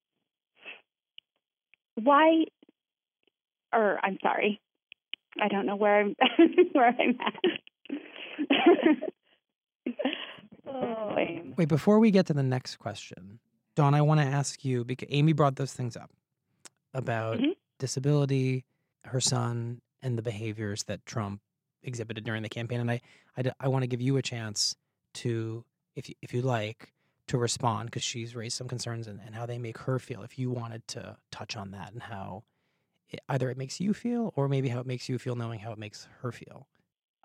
Why? 2.02 2.44
Or 3.72 3.98
I'm 4.02 4.18
sorry, 4.22 4.60
I 5.40 5.48
don't 5.48 5.66
know 5.66 5.76
where 5.76 6.00
I'm 6.00 6.14
where 6.72 6.88
I'm 6.88 7.18
at. 7.20 7.34
oh, 10.66 11.14
Wait, 11.56 11.68
before 11.68 11.98
we 11.98 12.10
get 12.10 12.26
to 12.26 12.34
the 12.34 12.42
next 12.42 12.76
question, 12.76 13.38
Dawn, 13.76 13.94
I 13.94 14.02
want 14.02 14.20
to 14.20 14.26
ask 14.26 14.64
you 14.64 14.84
because 14.84 15.08
Amy 15.10 15.32
brought 15.32 15.56
those 15.56 15.72
things 15.72 15.96
up 15.96 16.10
about 16.94 17.38
mm-hmm. 17.38 17.50
disability, 17.78 18.64
her 19.04 19.20
son, 19.20 19.80
and 20.02 20.18
the 20.18 20.22
behaviors 20.22 20.82
that 20.84 21.04
Trump 21.06 21.40
exhibited 21.82 22.24
during 22.24 22.42
the 22.42 22.48
campaign. 22.48 22.80
And 22.80 22.90
I, 22.90 23.00
I, 23.36 23.44
I 23.60 23.68
want 23.68 23.82
to 23.82 23.86
give 23.86 24.00
you 24.00 24.16
a 24.16 24.22
chance 24.22 24.74
to, 25.14 25.64
if 25.94 26.08
you, 26.08 26.14
if 26.22 26.34
you 26.34 26.42
like, 26.42 26.92
to 27.28 27.38
respond 27.38 27.86
because 27.86 28.02
she's 28.02 28.34
raised 28.34 28.56
some 28.56 28.68
concerns 28.68 29.06
and, 29.06 29.20
and 29.24 29.34
how 29.34 29.46
they 29.46 29.58
make 29.58 29.78
her 29.78 29.98
feel. 29.98 30.22
If 30.22 30.38
you 30.38 30.50
wanted 30.50 30.86
to 30.88 31.16
touch 31.30 31.56
on 31.56 31.72
that 31.72 31.92
and 31.92 32.02
how 32.02 32.44
it, 33.10 33.20
either 33.28 33.50
it 33.50 33.58
makes 33.58 33.80
you 33.80 33.92
feel 33.94 34.32
or 34.36 34.48
maybe 34.48 34.68
how 34.68 34.80
it 34.80 34.86
makes 34.86 35.08
you 35.08 35.18
feel 35.18 35.34
knowing 35.34 35.60
how 35.60 35.72
it 35.72 35.78
makes 35.78 36.08
her 36.22 36.32
feel. 36.32 36.66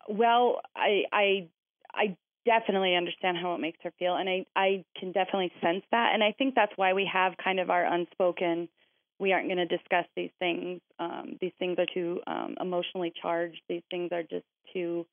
Well, 0.09 0.61
I 0.75 1.03
I 1.11 1.47
I 1.93 2.17
definitely 2.45 2.95
understand 2.95 3.37
how 3.37 3.53
it 3.55 3.59
makes 3.59 3.79
her 3.83 3.91
feel 3.99 4.15
and 4.15 4.27
I 4.27 4.45
I 4.55 4.83
can 4.99 5.11
definitely 5.11 5.51
sense 5.61 5.83
that 5.91 6.11
and 6.13 6.23
I 6.23 6.33
think 6.37 6.55
that's 6.55 6.71
why 6.75 6.93
we 6.93 7.09
have 7.11 7.33
kind 7.43 7.59
of 7.59 7.69
our 7.69 7.85
unspoken 7.85 8.67
we 9.19 9.33
aren't 9.33 9.47
going 9.47 9.57
to 9.57 9.77
discuss 9.77 10.05
these 10.15 10.31
things 10.39 10.81
um, 10.99 11.37
these 11.39 11.51
things 11.59 11.77
are 11.77 11.85
too 11.93 12.19
um, 12.27 12.55
emotionally 12.59 13.13
charged 13.21 13.61
these 13.69 13.83
things 13.91 14.11
are 14.11 14.23
just 14.23 14.45
too 14.73 15.05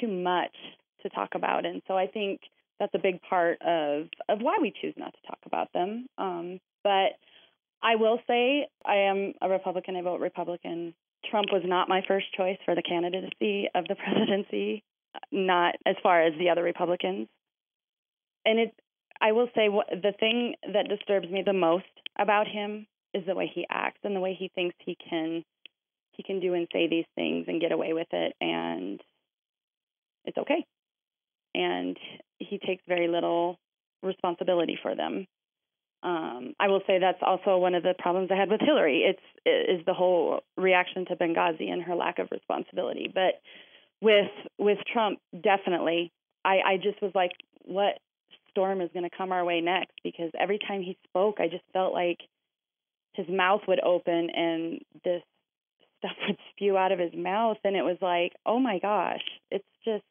too 0.00 0.08
much 0.08 0.54
to 1.02 1.08
talk 1.10 1.30
about 1.34 1.64
and 1.64 1.80
so 1.86 1.96
I 1.96 2.06
think 2.06 2.40
that's 2.80 2.94
a 2.94 2.98
big 2.98 3.20
part 3.22 3.60
of 3.62 4.08
of 4.28 4.40
why 4.40 4.58
we 4.60 4.72
choose 4.80 4.94
not 4.96 5.14
to 5.14 5.26
talk 5.28 5.38
about 5.46 5.72
them 5.72 6.06
um, 6.18 6.60
but 6.82 7.12
I 7.82 7.94
will 7.94 8.18
say 8.26 8.66
I 8.84 8.96
am 8.96 9.34
a 9.40 9.48
Republican 9.48 9.96
I 9.96 10.02
vote 10.02 10.20
Republican. 10.20 10.94
Trump 11.30 11.48
was 11.52 11.62
not 11.64 11.88
my 11.88 12.02
first 12.06 12.26
choice 12.36 12.58
for 12.64 12.74
the 12.74 12.82
candidacy 12.82 13.68
of 13.74 13.86
the 13.86 13.94
presidency 14.04 14.82
not 15.32 15.74
as 15.86 15.96
far 16.02 16.22
as 16.22 16.32
the 16.38 16.50
other 16.50 16.62
Republicans. 16.62 17.28
And 18.44 18.58
it, 18.58 18.74
I 19.20 19.32
will 19.32 19.48
say, 19.54 19.68
what, 19.68 19.88
the 19.90 20.12
thing 20.18 20.54
that 20.72 20.88
disturbs 20.88 21.28
me 21.30 21.42
the 21.44 21.52
most 21.52 21.84
about 22.18 22.46
him 22.46 22.86
is 23.14 23.24
the 23.26 23.34
way 23.34 23.50
he 23.52 23.66
acts 23.70 24.00
and 24.04 24.14
the 24.14 24.20
way 24.20 24.36
he 24.38 24.50
thinks 24.54 24.76
he 24.78 24.96
can 25.08 25.44
he 26.12 26.24
can 26.24 26.40
do 26.40 26.52
and 26.54 26.66
say 26.72 26.88
these 26.88 27.06
things 27.14 27.44
and 27.46 27.60
get 27.60 27.70
away 27.70 27.92
with 27.92 28.08
it, 28.10 28.34
and 28.40 29.00
it's 30.24 30.36
okay. 30.36 30.66
And 31.54 31.96
he 32.38 32.58
takes 32.58 32.82
very 32.88 33.06
little 33.06 33.56
responsibility 34.02 34.76
for 34.82 34.96
them. 34.96 35.26
Um, 36.02 36.54
I 36.58 36.68
will 36.68 36.82
say 36.86 36.98
that's 36.98 37.22
also 37.22 37.58
one 37.58 37.74
of 37.74 37.84
the 37.84 37.94
problems 37.98 38.30
I 38.32 38.36
had 38.36 38.50
with 38.50 38.60
Hillary. 38.60 39.02
It's 39.02 39.78
is 39.80 39.84
the 39.86 39.94
whole 39.94 40.40
reaction 40.56 41.06
to 41.06 41.16
Benghazi 41.16 41.70
and 41.70 41.82
her 41.82 41.94
lack 41.94 42.18
of 42.18 42.28
responsibility. 42.32 43.10
But 43.12 43.40
with 44.00 44.30
with 44.58 44.78
Trump, 44.92 45.18
definitely. 45.42 46.12
I, 46.44 46.58
I 46.64 46.76
just 46.76 47.00
was 47.02 47.12
like, 47.14 47.32
what 47.64 47.98
storm 48.50 48.80
is 48.80 48.90
going 48.92 49.08
to 49.08 49.16
come 49.16 49.32
our 49.32 49.44
way 49.44 49.60
next? 49.60 49.94
Because 50.02 50.30
every 50.38 50.58
time 50.58 50.82
he 50.82 50.96
spoke, 51.08 51.36
I 51.40 51.48
just 51.48 51.64
felt 51.72 51.92
like 51.92 52.18
his 53.12 53.26
mouth 53.28 53.62
would 53.68 53.80
open 53.80 54.30
and 54.30 54.80
this 55.04 55.22
stuff 55.98 56.16
would 56.26 56.38
spew 56.52 56.76
out 56.76 56.92
of 56.92 56.98
his 56.98 57.12
mouth, 57.14 57.58
and 57.64 57.76
it 57.76 57.82
was 57.82 57.98
like, 58.00 58.32
oh 58.46 58.58
my 58.58 58.78
gosh, 58.78 59.22
it's 59.50 59.64
just 59.84 60.04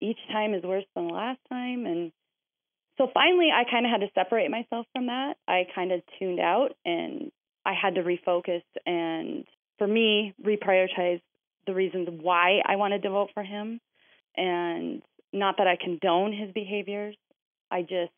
each 0.00 0.18
time 0.30 0.54
is 0.54 0.62
worse 0.62 0.84
than 0.94 1.06
the 1.06 1.14
last 1.14 1.40
time, 1.48 1.86
and 1.86 2.12
so 2.98 3.08
finally, 3.12 3.48
I 3.52 3.68
kind 3.68 3.86
of 3.86 3.90
had 3.90 4.00
to 4.00 4.12
separate 4.14 4.50
myself 4.50 4.86
from 4.92 5.06
that. 5.06 5.34
I 5.48 5.66
kind 5.74 5.90
of 5.90 6.02
tuned 6.18 6.38
out 6.38 6.76
and 6.84 7.32
I 7.66 7.72
had 7.74 7.96
to 7.96 8.02
refocus 8.02 8.62
and 8.86 9.44
for 9.78 9.86
me, 9.86 10.34
reprioritize 10.42 11.20
the 11.66 11.74
reasons 11.74 12.08
why 12.20 12.60
I 12.64 12.76
wanted 12.76 13.02
to 13.02 13.10
vote 13.10 13.30
for 13.34 13.42
him. 13.42 13.80
And 14.36 15.02
not 15.32 15.56
that 15.58 15.66
I 15.66 15.76
condone 15.76 16.32
his 16.32 16.52
behaviors, 16.52 17.16
I 17.70 17.82
just, 17.82 18.12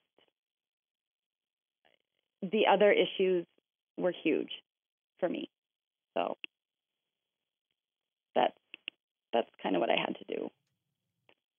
the 2.42 2.66
other 2.70 2.92
issues 2.92 3.46
were 3.96 4.12
huge 4.22 4.50
for 5.18 5.28
me. 5.28 5.48
So 6.14 6.36
that's 8.34 8.56
that's 9.32 9.50
kind 9.62 9.76
of 9.76 9.80
what 9.80 9.90
I 9.90 9.96
had 9.96 10.16
to 10.16 10.36
do. 10.36 10.50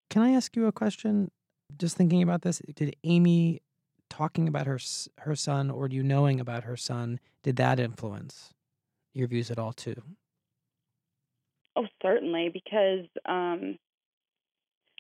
Can 0.10 0.22
I 0.22 0.32
ask 0.32 0.56
you 0.56 0.66
a 0.68 0.72
question? 0.72 1.30
Just 1.78 1.98
thinking 1.98 2.24
about 2.24 2.42
this, 2.42 2.62
did 2.76 2.96
Amy 3.04 3.62
talking 4.10 4.48
about 4.48 4.68
her 4.68 4.80
her 5.20 5.36
son 5.36 5.70
or 5.70 5.88
you 5.88 6.02
knowing 6.02 6.40
about 6.40 6.64
her 6.64 6.78
son 6.78 7.20
did 7.44 7.58
that 7.58 7.80
influence 7.80 8.54
your 9.14 9.28
views 9.28 9.52
at 9.52 9.60
all 9.60 9.74
too? 9.74 10.02
Oh, 11.78 11.86
certainly, 12.02 12.50
because 12.52 13.06
um, 13.26 13.78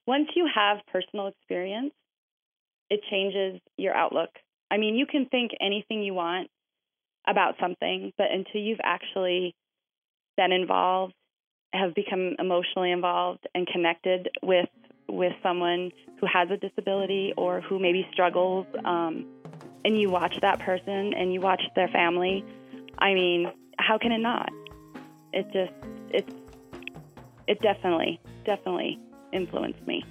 once 0.05 0.27
you 0.35 0.47
have 0.53 0.77
personal 0.91 1.27
experience, 1.27 1.91
it 2.91 3.01
changes 3.09 3.59
your 3.77 3.95
outlook. 3.95 4.29
I 4.69 4.77
mean, 4.77 4.95
you 4.95 5.07
can 5.07 5.25
think 5.25 5.51
anything 5.59 6.03
you 6.03 6.13
want 6.13 6.49
about 7.27 7.55
something, 7.59 8.13
but 8.15 8.27
until 8.31 8.61
you've 8.61 8.79
actually 8.83 9.55
been 10.37 10.51
involved, 10.51 11.13
have 11.73 11.95
become 11.95 12.35
emotionally 12.37 12.91
involved 12.91 13.45
and 13.55 13.67
connected 13.67 14.29
with 14.43 14.69
with 15.09 15.33
someone 15.41 15.91
who 16.19 16.27
has 16.31 16.49
a 16.51 16.57
disability 16.57 17.33
or 17.37 17.61
who 17.61 17.79
maybe 17.79 18.05
struggles, 18.11 18.67
um, 18.85 19.25
and 19.83 19.99
you 19.99 20.09
watch 20.09 20.35
that 20.41 20.59
person 20.59 21.13
and 21.13 21.33
you 21.33 21.41
watch 21.41 21.61
their 21.75 21.87
family, 21.87 22.43
I 22.99 23.13
mean, 23.13 23.47
how 23.79 23.97
can 23.97 24.11
it 24.11 24.19
not? 24.19 24.49
It 25.33 25.45
just 25.53 25.71
it's 26.09 26.46
it 27.47 27.61
definitely 27.61 28.19
definitely 28.45 28.99
influenced 29.33 29.85
me. 29.87 30.03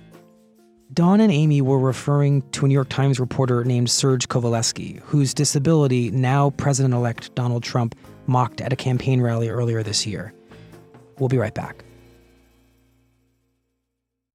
Dawn 0.93 1.21
and 1.21 1.33
Amy 1.33 1.61
were 1.61 1.79
referring 1.79 2.43
to 2.53 2.65
a 2.65 2.69
New 2.69 2.75
York 2.75 2.89
Times 2.89 3.19
reporter 3.19 3.65
named 3.65 3.91
Serge 3.91 4.29
Kovaleski, 4.29 5.01
whose 5.01 5.35
disability 5.35 6.11
now 6.13 6.51
President 6.51 6.95
elect 6.95 7.35
Donald 7.35 7.65
Trump 7.65 7.97
mocked 8.27 8.61
at 8.61 8.73
a 8.73 8.77
campaign 8.77 9.21
rally 9.21 9.49
earlier 9.49 9.83
this 9.83 10.07
year. 10.07 10.33
We'll 11.19 11.29
be 11.29 11.39
right 11.39 11.55
back. 11.55 11.85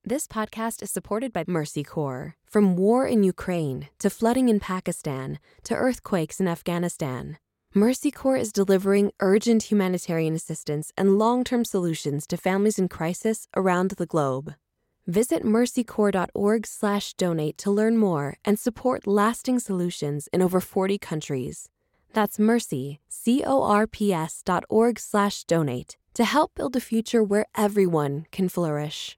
This 0.03 0.27
podcast 0.27 0.81
is 0.81 0.91
supported 0.91 1.31
by 1.31 1.45
Mercy 1.47 1.83
Corps. 1.83 2.35
From 2.43 2.75
war 2.75 3.07
in 3.07 3.23
Ukraine 3.23 3.87
to 3.99 4.09
flooding 4.09 4.49
in 4.49 4.59
Pakistan 4.59 5.39
to 5.63 5.75
earthquakes 5.75 6.41
in 6.41 6.47
Afghanistan, 6.49 7.37
Mercy 7.73 8.11
Corps 8.11 8.35
is 8.35 8.51
delivering 8.51 9.13
urgent 9.21 9.71
humanitarian 9.71 10.35
assistance 10.35 10.91
and 10.97 11.17
long 11.17 11.41
term 11.41 11.63
solutions 11.63 12.27
to 12.27 12.35
families 12.35 12.77
in 12.77 12.89
crisis 12.89 13.47
around 13.55 13.91
the 13.91 14.05
globe. 14.05 14.55
Visit 15.07 15.43
mercycorps.org/donate 15.43 17.57
to 17.57 17.71
learn 17.71 17.97
more 17.97 18.35
and 18.43 18.59
support 18.59 19.07
lasting 19.07 19.59
solutions 19.59 20.27
in 20.33 20.41
over 20.41 20.59
40 20.59 20.97
countries. 20.97 21.69
That's 22.11 22.37
mercy, 22.37 22.99
C-O-R-P-S 23.07 24.41
dot 24.43 24.65
org 24.67 24.99
slash 24.99 25.45
donate 25.45 25.95
to 26.15 26.25
help 26.25 26.53
build 26.55 26.75
a 26.75 26.81
future 26.81 27.23
where 27.23 27.45
everyone 27.55 28.25
can 28.33 28.49
flourish. 28.49 29.17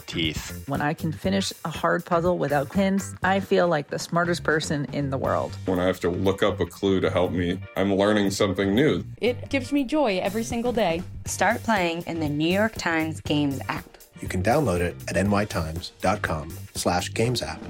teeth. 0.00 0.64
When 0.68 0.80
I 0.80 0.94
can 0.94 1.12
finish 1.12 1.52
a 1.64 1.70
hard 1.70 2.04
puzzle 2.04 2.38
without 2.38 2.70
pins, 2.70 3.14
I 3.22 3.40
feel 3.40 3.68
like 3.68 3.88
the 3.88 3.98
smartest 3.98 4.44
person 4.44 4.86
in 4.92 5.10
the 5.10 5.18
world. 5.18 5.56
When 5.66 5.78
I 5.78 5.86
have 5.86 6.00
to 6.00 6.10
look 6.10 6.42
up 6.42 6.60
a 6.60 6.66
clue 6.66 7.00
to 7.00 7.10
help 7.10 7.32
me, 7.32 7.60
I'm 7.76 7.94
learning 7.94 8.30
something 8.30 8.74
new. 8.74 9.04
It 9.20 9.48
gives 9.48 9.72
me 9.72 9.84
joy 9.84 10.18
every 10.18 10.44
single 10.44 10.72
day. 10.72 11.02
Start 11.24 11.62
playing 11.62 12.02
in 12.06 12.20
the 12.20 12.28
New 12.28 12.52
York 12.52 12.74
Times 12.76 13.20
Games 13.20 13.60
app. 13.68 13.84
You 14.20 14.28
can 14.28 14.42
download 14.42 14.80
it 14.80 14.96
at 15.08 15.16
nytimes.com 15.16 16.50
slash 16.74 17.12
games 17.12 17.42
app. 17.42 17.60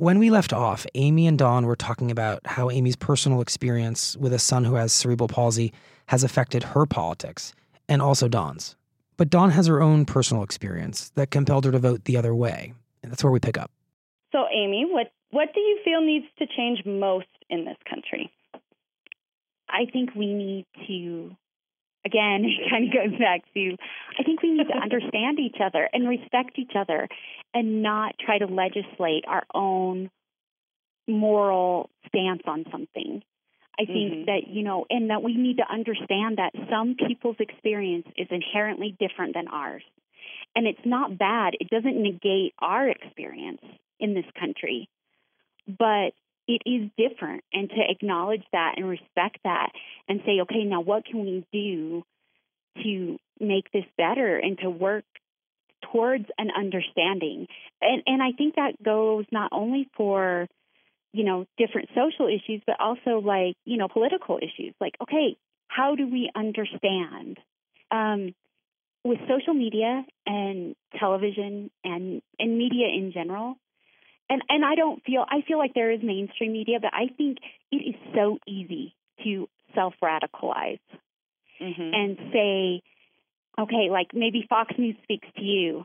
When 0.00 0.18
we 0.18 0.30
left 0.30 0.54
off, 0.54 0.86
Amy 0.94 1.26
and 1.26 1.38
Dawn 1.38 1.66
were 1.66 1.76
talking 1.76 2.10
about 2.10 2.40
how 2.46 2.70
Amy's 2.70 2.96
personal 2.96 3.42
experience 3.42 4.16
with 4.16 4.32
a 4.32 4.38
son 4.38 4.64
who 4.64 4.76
has 4.76 4.94
cerebral 4.94 5.28
palsy 5.28 5.74
has 6.10 6.24
affected 6.24 6.64
her 6.64 6.86
politics, 6.86 7.54
and 7.88 8.02
also 8.02 8.26
Dawn's. 8.26 8.74
But 9.16 9.30
Dawn 9.30 9.50
has 9.50 9.68
her 9.68 9.80
own 9.80 10.04
personal 10.04 10.42
experience 10.42 11.10
that 11.14 11.30
compelled 11.30 11.64
her 11.66 11.70
to 11.70 11.78
vote 11.78 12.04
the 12.04 12.16
other 12.16 12.34
way. 12.34 12.74
And 13.00 13.12
that's 13.12 13.22
where 13.22 13.30
we 13.30 13.38
pick 13.38 13.56
up. 13.56 13.70
So, 14.32 14.46
Amy, 14.52 14.86
what, 14.90 15.12
what 15.30 15.54
do 15.54 15.60
you 15.60 15.78
feel 15.84 16.00
needs 16.00 16.26
to 16.40 16.48
change 16.48 16.84
most 16.84 17.28
in 17.48 17.64
this 17.64 17.76
country? 17.88 18.32
I 19.68 19.88
think 19.92 20.16
we 20.16 20.34
need 20.34 20.66
to, 20.88 21.36
again, 22.04 22.44
it 22.44 22.68
kind 22.70 22.88
of 22.88 22.92
goes 22.92 23.16
back 23.16 23.42
to, 23.54 23.76
I 24.18 24.24
think 24.24 24.42
we 24.42 24.50
need 24.50 24.66
to 24.66 24.82
understand 24.82 25.38
each 25.38 25.58
other 25.64 25.88
and 25.92 26.08
respect 26.08 26.58
each 26.58 26.72
other 26.74 27.06
and 27.54 27.84
not 27.84 28.16
try 28.18 28.38
to 28.38 28.46
legislate 28.46 29.26
our 29.28 29.44
own 29.54 30.10
moral 31.06 31.88
stance 32.08 32.42
on 32.48 32.64
something. 32.72 33.22
I 33.80 33.86
think 33.86 34.12
mm-hmm. 34.12 34.24
that, 34.26 34.48
you 34.48 34.62
know, 34.62 34.84
and 34.90 35.08
that 35.08 35.22
we 35.22 35.34
need 35.34 35.56
to 35.56 35.72
understand 35.72 36.36
that 36.36 36.52
some 36.68 36.96
people's 36.96 37.36
experience 37.38 38.06
is 38.16 38.28
inherently 38.30 38.94
different 39.00 39.34
than 39.34 39.48
ours. 39.48 39.82
And 40.54 40.66
it's 40.66 40.84
not 40.84 41.16
bad. 41.16 41.54
It 41.58 41.70
doesn't 41.70 41.96
negate 41.96 42.52
our 42.58 42.88
experience 42.88 43.62
in 43.98 44.12
this 44.12 44.26
country. 44.38 44.88
But 45.66 46.12
it 46.46 46.62
is 46.66 46.90
different 46.98 47.44
and 47.52 47.70
to 47.70 47.76
acknowledge 47.88 48.42
that 48.52 48.74
and 48.76 48.88
respect 48.88 49.38
that 49.44 49.70
and 50.08 50.20
say 50.26 50.40
okay 50.42 50.64
now 50.64 50.80
what 50.80 51.04
can 51.04 51.20
we 51.20 51.46
do 51.52 52.02
to 52.82 53.18
make 53.38 53.70
this 53.72 53.84
better 53.96 54.36
and 54.36 54.58
to 54.58 54.68
work 54.68 55.04
towards 55.92 56.24
an 56.38 56.48
understanding 56.56 57.46
and 57.80 58.02
and 58.06 58.20
I 58.20 58.32
think 58.36 58.56
that 58.56 58.82
goes 58.82 59.26
not 59.30 59.50
only 59.52 59.88
for 59.96 60.48
you 61.12 61.24
know 61.24 61.46
different 61.58 61.88
social 61.94 62.26
issues 62.26 62.62
but 62.66 62.76
also 62.80 63.18
like 63.18 63.56
you 63.64 63.76
know 63.76 63.88
political 63.88 64.38
issues 64.38 64.74
like 64.80 64.94
okay 65.02 65.36
how 65.68 65.94
do 65.94 66.08
we 66.08 66.30
understand 66.34 67.38
um, 67.92 68.34
with 69.04 69.18
social 69.28 69.54
media 69.54 70.04
and 70.26 70.74
television 70.98 71.70
and 71.84 72.22
and 72.38 72.58
media 72.58 72.86
in 72.88 73.12
general 73.12 73.56
and 74.30 74.42
and 74.48 74.64
I 74.64 74.76
don't 74.76 75.02
feel 75.04 75.26
I 75.28 75.42
feel 75.46 75.58
like 75.58 75.74
there 75.74 75.90
is 75.90 76.00
mainstream 76.02 76.52
media, 76.52 76.78
but 76.80 76.94
I 76.94 77.08
think 77.14 77.38
it 77.72 77.76
is 77.76 77.96
so 78.14 78.38
easy 78.46 78.94
to 79.24 79.48
self 79.74 79.94
radicalize 80.02 80.78
mm-hmm. 81.60 81.94
and 81.94 82.16
say, 82.32 82.82
okay, 83.58 83.90
like 83.90 84.08
maybe 84.14 84.46
Fox 84.48 84.72
News 84.78 84.96
speaks 85.02 85.26
to 85.36 85.42
you, 85.42 85.84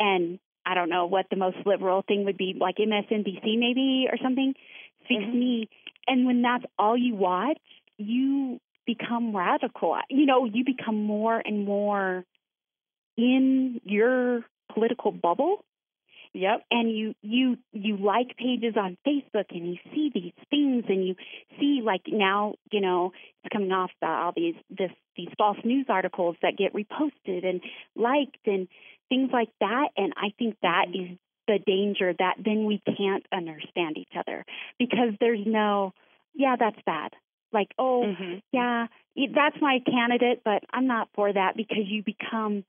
and 0.00 0.40
I 0.66 0.74
don't 0.74 0.90
know 0.90 1.06
what 1.06 1.26
the 1.30 1.36
most 1.36 1.58
liberal 1.64 2.02
thing 2.06 2.24
would 2.24 2.36
be, 2.36 2.56
like 2.60 2.76
MSNBC 2.76 3.58
maybe 3.58 4.08
or 4.10 4.18
something 4.22 4.54
speaks 5.04 5.22
mm-hmm. 5.22 5.32
to 5.32 5.38
me, 5.38 5.68
and 6.06 6.26
when 6.26 6.42
that's 6.42 6.64
all 6.78 6.96
you 6.96 7.14
watch, 7.14 7.58
you 7.96 8.60
become 8.86 9.34
radical. 9.34 9.96
You 10.10 10.26
know, 10.26 10.44
you 10.44 10.64
become 10.64 11.04
more 11.04 11.40
and 11.44 11.64
more 11.64 12.24
in 13.16 13.80
your 13.84 14.44
political 14.72 15.12
bubble 15.12 15.64
Yep. 16.36 16.64
And 16.70 16.94
you 16.94 17.14
you 17.22 17.56
you 17.72 17.96
like 17.96 18.36
pages 18.36 18.74
on 18.76 18.98
Facebook 19.06 19.46
and 19.50 19.66
you 19.66 19.76
see 19.94 20.10
these 20.12 20.34
things 20.50 20.84
and 20.86 21.06
you 21.06 21.14
see 21.58 21.80
like 21.82 22.02
now, 22.08 22.56
you 22.70 22.82
know, 22.82 23.12
it's 23.42 23.52
coming 23.52 23.72
off 23.72 23.90
the, 24.02 24.06
all 24.06 24.32
these 24.36 24.54
this 24.68 24.90
these 25.16 25.30
false 25.38 25.56
news 25.64 25.86
articles 25.88 26.36
that 26.42 26.58
get 26.58 26.74
reposted 26.74 27.46
and 27.46 27.62
liked 27.94 28.46
and 28.46 28.68
things 29.08 29.30
like 29.32 29.48
that 29.60 29.88
and 29.96 30.12
I 30.14 30.34
think 30.38 30.56
that 30.60 30.88
is 30.92 31.16
the 31.46 31.58
danger 31.64 32.12
that 32.18 32.34
then 32.44 32.66
we 32.66 32.82
can't 32.84 33.24
understand 33.32 33.96
each 33.96 34.12
other 34.18 34.44
because 34.78 35.14
there's 35.18 35.46
no 35.46 35.94
yeah, 36.34 36.56
that's 36.58 36.78
bad. 36.84 37.12
Like, 37.50 37.68
oh, 37.78 38.04
mm-hmm. 38.04 38.38
yeah, 38.52 38.88
that's 39.34 39.56
my 39.62 39.78
candidate, 39.86 40.42
but 40.44 40.64
I'm 40.70 40.86
not 40.86 41.08
for 41.14 41.32
that 41.32 41.56
because 41.56 41.84
you 41.86 42.02
become 42.02 42.64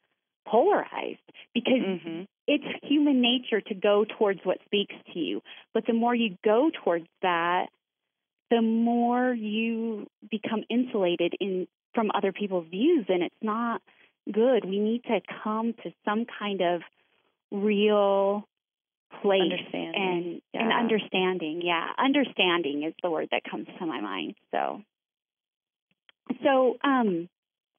polarized 0.49 1.19
because 1.53 1.81
mm-hmm. 1.85 2.21
it's 2.47 2.65
human 2.83 3.21
nature 3.21 3.61
to 3.61 3.73
go 3.73 4.05
towards 4.17 4.39
what 4.43 4.57
speaks 4.65 4.95
to 5.13 5.19
you. 5.19 5.41
But 5.73 5.85
the 5.85 5.93
more 5.93 6.15
you 6.15 6.37
go 6.43 6.71
towards 6.83 7.07
that, 7.21 7.67
the 8.49 8.61
more 8.61 9.33
you 9.33 10.07
become 10.29 10.63
insulated 10.69 11.33
in 11.39 11.67
from 11.93 12.11
other 12.13 12.31
people's 12.31 12.67
views 12.69 13.05
and 13.09 13.23
it's 13.23 13.35
not 13.41 13.81
good. 14.31 14.65
We 14.65 14.79
need 14.79 15.03
to 15.05 15.19
come 15.43 15.73
to 15.83 15.91
some 16.05 16.25
kind 16.39 16.61
of 16.61 16.81
real 17.51 18.47
place 19.21 19.41
understanding. 19.41 19.93
and 19.95 20.41
yeah. 20.53 20.61
and 20.61 20.73
understanding. 20.73 21.61
Yeah, 21.63 21.87
understanding 21.97 22.83
is 22.83 22.93
the 23.01 23.09
word 23.09 23.29
that 23.31 23.41
comes 23.49 23.67
to 23.79 23.85
my 23.85 24.01
mind. 24.01 24.35
So 24.51 24.81
so 26.43 26.77
um 26.83 27.29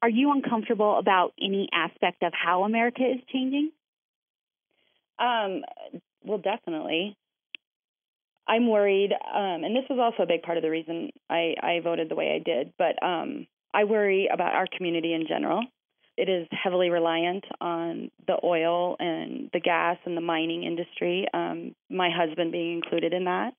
are 0.03 0.09
you 0.09 0.33
uncomfortable 0.33 0.99
about 0.99 1.33
any 1.41 1.69
aspect 1.73 2.23
of 2.23 2.33
how 2.33 2.65
America 2.65 3.03
is 3.03 3.21
changing? 3.33 3.71
Um, 5.19 5.63
well, 6.23 6.39
definitely. 6.39 7.17
I'm 8.47 8.69
worried, 8.69 9.13
um, 9.13 9.65
and 9.65 9.77
this 9.77 9.85
was 9.91 9.99
also 9.99 10.23
a 10.23 10.27
big 10.27 10.43
part 10.43 10.57
of 10.57 10.63
the 10.63 10.71
reason 10.71 11.11
I, 11.29 11.55
I 11.63 11.81
voted 11.83 12.09
the 12.09 12.15
way 12.15 12.35
I 12.35 12.43
did. 12.43 12.73
But 12.79 13.03
um, 13.03 13.47
I 13.75 13.85
worry 13.85 14.29
about 14.33 14.55
our 14.55 14.67
community 14.75 15.13
in 15.13 15.27
general. 15.29 15.65
It 16.17 16.29
is 16.29 16.49
heavily 16.51 16.91
reliant 16.91 17.45
on 17.61 18.11
the 18.27 18.39
oil 18.43 18.97
and 18.99 19.51
the 19.53 19.61
gas 19.61 19.99
and 20.05 20.17
the 20.17 20.23
mining 20.23 20.65
industry. 20.65 21.27
Um, 21.33 21.75
my 21.91 22.11
husband 22.11 22.51
being 22.51 22.75
included 22.77 23.13
in 23.13 23.25
that. 23.25 23.53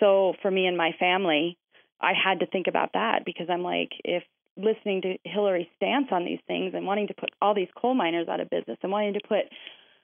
So 0.00 0.34
for 0.42 0.50
me 0.50 0.66
and 0.66 0.76
my 0.76 0.92
family, 0.98 1.58
I 2.00 2.12
had 2.12 2.40
to 2.40 2.46
think 2.46 2.66
about 2.66 2.94
that 2.94 3.24
because 3.24 3.46
I'm 3.50 3.62
like, 3.62 3.90
if 4.02 4.24
listening 4.56 5.02
to 5.02 5.16
Hillary's 5.24 5.68
stance 5.76 6.08
on 6.10 6.24
these 6.24 6.40
things 6.46 6.72
and 6.74 6.86
wanting 6.86 7.08
to 7.08 7.14
put 7.14 7.30
all 7.40 7.54
these 7.54 7.68
coal 7.76 7.94
miners 7.94 8.28
out 8.28 8.40
of 8.40 8.50
business 8.50 8.78
and 8.82 8.92
wanting 8.92 9.14
to 9.14 9.20
put, 9.26 9.44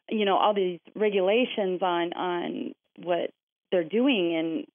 you 0.08 0.24
know, 0.24 0.36
all 0.36 0.54
these 0.54 0.80
regulations 0.94 1.80
on 1.82 2.12
on 2.12 2.72
what 2.98 3.30
they're 3.70 3.84
doing, 3.84 4.36
and 4.36 4.66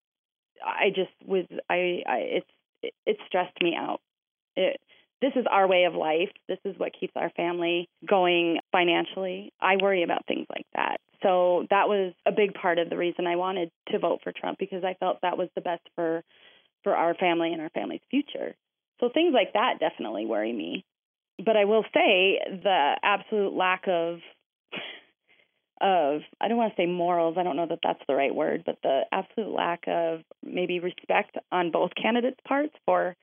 I 0.65 0.89
just 0.89 1.11
was, 1.25 1.45
I, 1.69 2.01
I 2.07 2.17
it's 2.17 2.49
it, 2.81 2.93
it 3.05 3.17
stressed 3.27 3.61
me 3.61 3.75
out. 3.77 4.01
It, 4.55 4.79
this 5.21 5.33
is 5.35 5.45
our 5.49 5.67
way 5.67 5.85
of 5.85 5.95
life. 5.95 6.29
This 6.47 6.59
is 6.63 6.77
what 6.77 6.91
keeps 6.99 7.13
our 7.15 7.31
family 7.31 7.89
going 8.07 8.59
financially. 8.71 9.51
I 9.59 9.77
worry 9.81 10.03
about 10.03 10.25
things 10.27 10.45
like 10.49 10.67
that. 10.75 10.97
So 11.23 11.65
that 11.71 11.89
was 11.89 12.13
a 12.27 12.31
big 12.31 12.53
part 12.53 12.77
of 12.77 12.89
the 12.89 12.97
reason 12.97 13.25
I 13.25 13.35
wanted 13.35 13.71
to 13.91 13.97
vote 13.97 14.19
for 14.23 14.31
Trump 14.31 14.59
because 14.59 14.83
I 14.83 14.93
felt 14.99 15.17
that 15.21 15.37
was 15.37 15.49
the 15.55 15.61
best 15.61 15.81
for 15.95 16.23
for 16.83 16.95
our 16.95 17.15
family 17.15 17.51
and 17.51 17.61
our 17.61 17.69
family's 17.69 18.01
future. 18.11 18.55
So 18.99 19.09
things 19.13 19.33
like 19.33 19.53
that 19.53 19.79
definitely 19.79 20.25
worry 20.25 20.53
me. 20.53 20.85
But 21.43 21.55
I 21.55 21.65
will 21.65 21.83
say 21.93 22.39
the 22.47 22.95
absolute 23.03 23.53
lack 23.53 23.87
of 23.87 24.19
of 25.79 26.21
I 26.41 26.47
don't 26.47 26.57
want 26.57 26.75
to 26.75 26.81
say 26.81 26.87
morals, 26.87 27.35
I 27.37 27.43
don't 27.43 27.55
know 27.55 27.67
that 27.67 27.79
that's 27.83 28.01
the 28.07 28.15
right 28.15 28.33
word, 28.33 28.63
but 28.65 28.77
the 28.81 29.01
absolute 29.11 29.53
lack 29.53 29.83
of 29.87 30.21
maybe 30.43 30.79
respect 30.79 31.37
on 31.51 31.71
both 31.71 31.91
candidates' 32.01 32.39
parts 32.47 32.73
for 32.85 33.15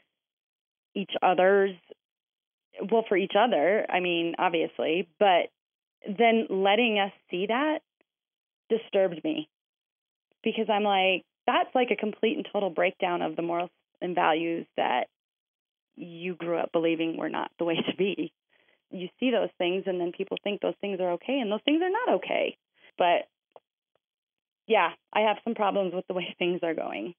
each 0.94 1.10
other's 1.22 1.74
well 2.90 3.04
for 3.08 3.16
each 3.16 3.34
other, 3.38 3.86
I 3.88 4.00
mean, 4.00 4.34
obviously, 4.38 5.08
but 5.18 5.48
then 6.06 6.46
letting 6.50 6.98
us 6.98 7.12
see 7.30 7.46
that 7.46 7.80
disturbed 8.68 9.22
me. 9.24 9.48
Because 10.42 10.66
I'm 10.68 10.84
like 10.84 11.24
that's 11.46 11.74
like 11.74 11.90
a 11.90 11.96
complete 11.96 12.36
and 12.36 12.46
total 12.52 12.70
breakdown 12.70 13.22
of 13.22 13.36
the 13.36 13.42
morals 13.42 13.70
and 14.00 14.14
values 14.14 14.66
that 14.76 15.08
you 15.96 16.34
grew 16.34 16.58
up 16.58 16.72
believing 16.72 17.16
were 17.16 17.28
not 17.28 17.50
the 17.58 17.64
way 17.64 17.76
to 17.90 17.96
be. 17.96 18.32
You 18.90 19.08
see 19.18 19.30
those 19.30 19.50
things, 19.58 19.84
and 19.86 20.00
then 20.00 20.12
people 20.16 20.36
think 20.42 20.60
those 20.60 20.74
things 20.80 21.00
are 21.00 21.12
okay, 21.12 21.38
and 21.40 21.50
those 21.50 21.62
things 21.64 21.82
are 21.82 21.90
not 21.90 22.16
okay. 22.16 22.56
But 22.96 23.26
yeah, 24.66 24.90
I 25.12 25.20
have 25.22 25.38
some 25.44 25.54
problems 25.54 25.94
with 25.94 26.06
the 26.06 26.14
way 26.14 26.34
things 26.38 26.60
are 26.62 26.74
going. 26.74 27.14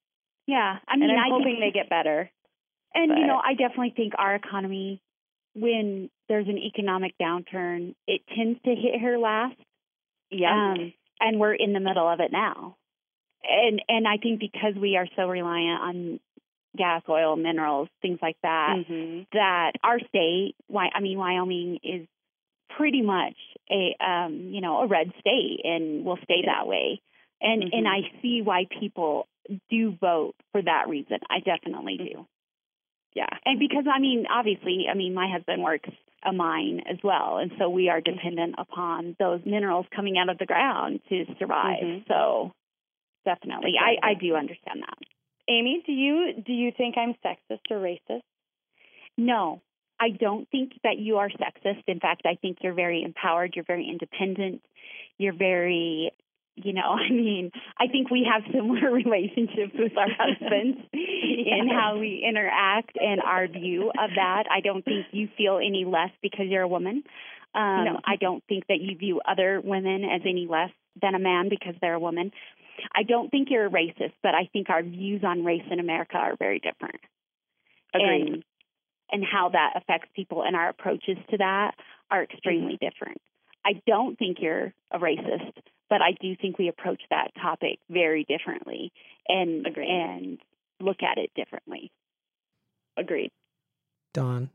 Yeah, 0.48 0.78
I 0.88 0.96
mean, 0.96 1.10
and 1.10 1.20
I'm 1.20 1.26
I 1.26 1.30
hoping 1.30 1.58
think, 1.60 1.74
they 1.74 1.80
get 1.80 1.90
better. 1.90 2.30
And 2.94 3.10
but. 3.10 3.18
you 3.18 3.28
know, 3.28 3.42
I 3.44 3.54
definitely 3.54 3.94
think 3.96 4.14
our 4.18 4.36
economy, 4.36 5.02
when 5.54 6.10
there's 6.30 6.48
an 6.48 6.58
economic 6.58 7.16
downturn, 7.22 7.96
it 8.08 8.22
tends 8.36 8.60
to 8.64 8.70
hit 8.70 9.02
her 9.02 9.18
last. 9.18 9.58
Yeah, 10.30 10.74
um, 10.74 10.94
and 11.20 11.40
we're 11.40 11.54
in 11.54 11.74
the 11.74 11.80
middle 11.80 12.08
of 12.08 12.20
it 12.20 12.32
now. 12.32 12.78
And 13.44 13.82
and 13.88 14.08
I 14.08 14.18
think 14.18 14.40
because 14.40 14.76
we 14.80 14.98
are 14.98 15.08
so 15.16 15.28
reliant 15.28 15.82
on 15.82 16.20
gas, 16.76 17.02
oil, 17.10 17.36
minerals, 17.36 17.90
things 18.02 18.20
like 18.22 18.38
that, 18.44 18.76
mm-hmm. 18.78 19.24
that 19.34 19.74
our 19.84 20.00
state, 20.10 20.56
why 20.68 20.90
I 20.94 21.00
mean 21.02 21.18
Wyoming 21.18 21.80
is 21.84 22.08
pretty 22.78 23.02
much 23.02 23.36
a 23.72 23.96
um, 24.04 24.50
you 24.52 24.62
know 24.62 24.80
a 24.82 24.88
red 24.88 25.12
state 25.20 25.62
and 25.64 26.06
will 26.06 26.18
stay 26.24 26.44
that 26.46 26.68
way. 26.68 27.02
And 27.42 27.64
mm-hmm. 27.64 27.78
and 27.78 27.88
I 27.88 28.00
see 28.22 28.42
why 28.44 28.66
people 28.80 29.28
do 29.70 29.96
vote 30.00 30.34
for 30.52 30.62
that 30.62 30.88
reason. 30.90 31.18
I 31.30 31.40
definitely 31.40 31.98
Mm-hmm. 32.00 32.20
do. 32.20 32.28
Yeah. 33.16 33.30
And 33.46 33.60
because 33.60 33.86
I 33.94 34.00
mean 34.00 34.26
obviously, 34.30 34.86
I 34.92 34.96
mean 34.96 35.14
my 35.14 35.30
husband 35.32 35.64
works 35.64 35.90
a 36.24 36.34
mine 36.34 36.82
as 36.90 36.98
well, 37.04 37.38
and 37.38 37.52
so 37.60 37.70
we 37.70 37.90
are 37.90 38.02
Mm-hmm. 38.02 38.16
dependent 38.16 38.56
upon 38.58 39.16
those 39.20 39.42
minerals 39.46 39.86
coming 39.96 40.18
out 40.18 40.30
of 40.30 40.38
the 40.38 40.46
ground 40.46 41.00
to 41.10 41.26
survive. 41.40 41.84
Mm-hmm. 41.84 42.12
So 42.12 42.52
definitely. 43.24 43.76
I 43.80 44.12
I 44.12 44.14
do 44.16 44.36
understand 44.36 44.82
that. 44.82 44.98
Amy, 45.48 45.84
do 45.86 45.92
you 45.92 46.34
do 46.46 46.54
you 46.54 46.72
think 46.76 46.96
I'm 46.98 47.14
sexist 47.26 47.60
or 47.70 47.78
racist? 47.78 48.22
No, 49.18 49.62
I 50.00 50.10
don't 50.10 50.50
think 50.50 50.74
that 50.84 50.98
you 50.98 51.18
are 51.18 51.30
sexist. 51.30 51.84
In 51.88 52.00
fact, 52.00 52.24
I 52.26 52.36
think 52.36 52.58
you're 52.62 52.74
very 52.74 53.04
empowered. 53.04 53.54
You're 53.56 53.66
very 53.66 53.88
independent. 53.90 54.62
You're 55.18 55.38
very, 55.38 56.12
you 56.56 56.74
know, 56.74 56.82
I 57.10 57.10
mean, 57.10 57.52
I 57.80 57.88
think 57.88 58.10
we 58.10 58.28
have 58.32 58.44
similar 58.54 58.92
relationships 58.92 59.74
with 59.78 59.98
our 59.98 60.10
husbands 60.10 60.80
in 60.94 61.70
how 61.70 61.98
we 62.00 62.26
interact 62.28 62.98
and 63.00 63.22
our 63.22 63.48
view 63.48 63.90
of 63.90 64.10
that. 64.16 64.44
I 64.52 64.62
don't 64.62 64.84
think 64.84 65.06
you 65.12 65.30
feel 65.38 65.58
any 65.58 65.86
less 65.86 66.12
because 66.22 66.48
you're 66.50 66.64
a 66.64 66.68
woman. 66.68 67.04
Um, 67.54 67.86
no. 67.86 68.00
I 68.04 68.18
don't 68.20 68.44
think 68.50 68.68
that 68.68 68.82
you 68.82 68.98
view 68.98 69.22
other 69.26 69.62
women 69.64 70.04
as 70.04 70.22
any 70.26 70.46
less 70.50 70.72
than 71.02 71.16
a 71.16 71.20
man 71.20 71.48
because 71.50 71.76
they're 71.80 71.94
a 71.94 72.00
woman. 72.00 72.32
I 72.94 73.04
don't 73.04 73.30
think 73.30 73.50
you're 73.50 73.66
a 73.66 73.70
racist, 73.70 74.14
but 74.22 74.36
I 74.36 74.50
think 74.52 74.70
our 74.70 74.84
views 74.84 75.24
on 75.24 75.44
race 75.44 75.66
in 75.70 75.80
America 75.80 76.18
are 76.18 76.36
very 76.38 76.60
different. 76.60 77.00
Agreed. 77.94 78.28
And, 78.28 78.44
and 79.12 79.24
how 79.24 79.50
that 79.50 79.74
affects 79.76 80.10
people 80.16 80.44
and 80.44 80.56
our 80.56 80.70
approaches 80.70 81.18
to 81.30 81.38
that 81.38 81.76
are 82.12 82.24
extremely 82.24 82.74
mm-hmm. 82.74 82.86
different. 82.86 83.22
I 83.66 83.82
don't 83.88 84.18
think 84.18 84.38
you're 84.40 84.74
a 84.92 85.00
racist, 85.00 85.54
but 85.90 86.02
I 86.02 86.12
do 86.22 86.36
think 86.36 86.58
we 86.58 86.68
approach 86.68 87.02
that 87.10 87.32
topic 87.42 87.80
very 87.90 88.24
differently 88.24 88.92
and 89.28 89.66
Agreed. 89.66 89.90
and 89.90 90.38
look 90.80 91.02
at 91.02 91.18
it 91.18 91.32
differently. 91.36 91.92
Agreed. 92.98 93.32
Dawn, 94.14 94.50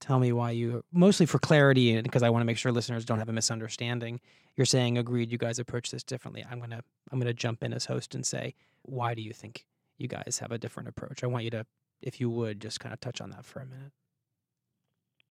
tell 0.00 0.18
me 0.18 0.32
why 0.32 0.50
you 0.50 0.84
mostly 0.92 1.26
for 1.26 1.38
clarity 1.38 1.94
and 1.94 2.02
because 2.02 2.22
I 2.22 2.30
want 2.30 2.42
to 2.42 2.46
make 2.46 2.58
sure 2.58 2.72
listeners 2.72 3.04
don't 3.04 3.18
have 3.18 3.28
a 3.28 3.32
misunderstanding. 3.32 4.20
You're 4.56 4.66
saying 4.66 4.98
agreed 4.98 5.30
you 5.30 5.38
guys 5.38 5.58
approach 5.58 5.90
this 5.90 6.02
differently. 6.02 6.44
I'm 6.50 6.58
going 6.58 6.70
to 6.70 6.82
I'm 7.10 7.18
going 7.18 7.26
to 7.26 7.34
jump 7.34 7.62
in 7.62 7.72
as 7.72 7.86
host 7.86 8.14
and 8.14 8.24
say, 8.24 8.54
why 8.82 9.14
do 9.14 9.22
you 9.22 9.32
think 9.32 9.64
you 9.98 10.08
guys 10.08 10.38
have 10.40 10.52
a 10.52 10.58
different 10.58 10.88
approach? 10.88 11.22
I 11.24 11.26
want 11.26 11.44
you 11.44 11.50
to 11.50 11.66
if 12.02 12.20
you 12.20 12.28
would 12.30 12.60
just 12.60 12.80
kind 12.80 12.92
of 12.92 13.00
touch 13.00 13.20
on 13.20 13.30
that 13.30 13.44
for 13.44 13.60
a 13.60 13.66
minute. 13.66 13.92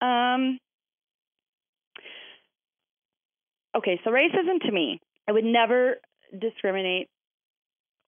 Um 0.00 0.58
Okay, 3.76 4.00
so 4.04 4.10
racism 4.10 4.60
to 4.64 4.72
me, 4.72 5.00
I 5.28 5.32
would 5.32 5.44
never 5.44 5.96
discriminate 6.38 7.08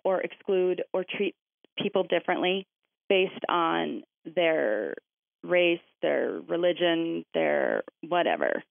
or 0.03 0.21
exclude 0.21 0.83
or 0.95 1.05
treat 1.05 1.35
people 1.77 2.05
differently 2.05 2.67
based 3.09 3.45
on 3.49 4.03
their 4.25 4.95
race, 5.43 5.81
their 6.03 6.41
religion, 6.49 7.25
their 7.35 7.83
whatever. 8.07 8.63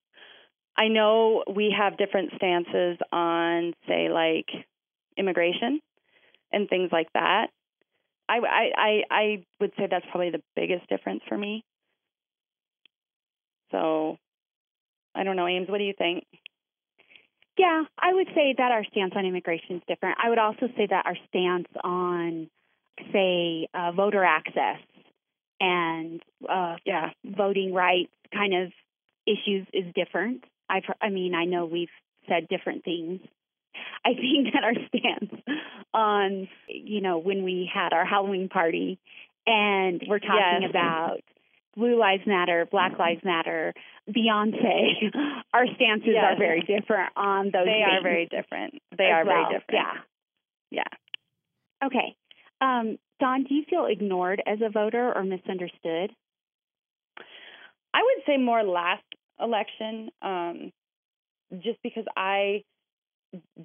I 0.78 0.90
know 0.90 1.44
we 1.54 1.76
have 1.78 1.98
different 1.98 2.32
stances 2.36 2.98
on, 3.12 3.74
say, 3.88 4.10
like 4.10 4.48
immigration 5.18 5.82
and 6.52 6.70
things 6.70 6.90
like 6.92 7.12
that. 7.14 7.48
I, 8.30 8.40
I, 8.76 9.02
I 9.10 9.46
would 9.60 9.72
say 9.78 9.88
that's 9.90 10.06
probably 10.12 10.32
the 10.32 10.44
biggest 10.56 10.88
difference 10.90 11.22
for 11.28 11.38
me. 11.38 11.64
So, 13.72 14.18
I 15.16 15.24
don't 15.24 15.36
know, 15.36 15.48
Ames, 15.48 15.70
what 15.70 15.80
do 15.80 15.84
you 15.84 15.94
think? 15.98 16.26
Yeah, 17.58 17.84
I 17.98 18.14
would 18.14 18.28
say 18.36 18.54
that 18.58 18.72
our 18.72 18.84
stance 18.92 19.14
on 19.16 19.26
immigration 19.26 19.78
is 19.78 19.82
different. 19.88 20.18
I 20.24 20.30
would 20.30 20.38
also 20.38 20.68
say 20.78 20.88
that 20.90 21.06
our 21.06 21.18
stance 21.30 21.68
on, 21.84 22.50
say, 23.12 23.68
uh, 23.74 23.92
voter 23.94 24.24
access 24.24 24.80
and 25.60 26.22
uh, 26.48 26.76
yeah, 26.86 27.10
voting 27.26 27.74
rights 27.74 28.12
kind 28.34 28.54
of 28.54 28.72
issues 29.26 29.68
is 29.74 29.86
different. 29.96 30.44
I've, 30.70 30.84
I 31.02 31.10
mean, 31.10 31.34
I 31.36 31.46
know 31.46 31.66
we've 31.66 31.90
said 32.28 32.48
different 32.50 32.84
things. 32.84 33.22
I 34.06 34.14
think 34.14 34.54
that 34.54 34.64
our 34.64 34.74
stance 34.88 35.42
on, 35.94 36.48
you 36.68 37.02
know, 37.02 37.18
when 37.20 37.44
we 37.44 37.70
had 37.72 37.94
our 37.94 38.06
Halloween 38.06 38.50
party 38.50 39.00
and 39.46 40.02
we're 40.08 40.20
talking 40.20 40.62
yes. 40.62 40.70
about 40.70 41.20
Blue 41.76 41.98
Lives 41.98 42.24
Matter, 42.26 42.68
Black 42.70 42.98
Lives 42.98 43.22
Matter, 43.24 43.74
Beyonce, 44.10 45.14
our 45.54 45.66
stances 45.76 46.10
yes. 46.14 46.24
are 46.26 46.38
very 46.38 46.62
different 46.62 47.12
on 47.16 47.46
those. 47.46 47.66
They 47.66 47.84
are 47.84 48.02
very 48.02 48.26
different. 48.26 48.82
They 48.98 49.06
are 49.06 49.26
well. 49.26 49.46
very 49.46 49.60
different. 49.60 49.88
Yeah. 50.72 50.82
Yeah. 51.82 51.86
Okay. 51.88 52.16
Um, 52.60 52.98
Dawn, 53.20 53.44
do 53.44 53.56
you 53.56 53.64
feel 53.70 53.86
ignored 53.86 54.42
as 54.46 54.60
a 54.64 54.70
voter 54.70 55.12
or 55.16 55.24
misunderstood? 55.24 56.12
I 57.94 58.02
would 58.04 58.24
say 58.26 58.38
more 58.38 58.64
last 58.64 59.04
election, 59.40 60.10
um, 60.22 60.72
just 61.64 61.82
because 61.82 62.06
I 62.16 62.64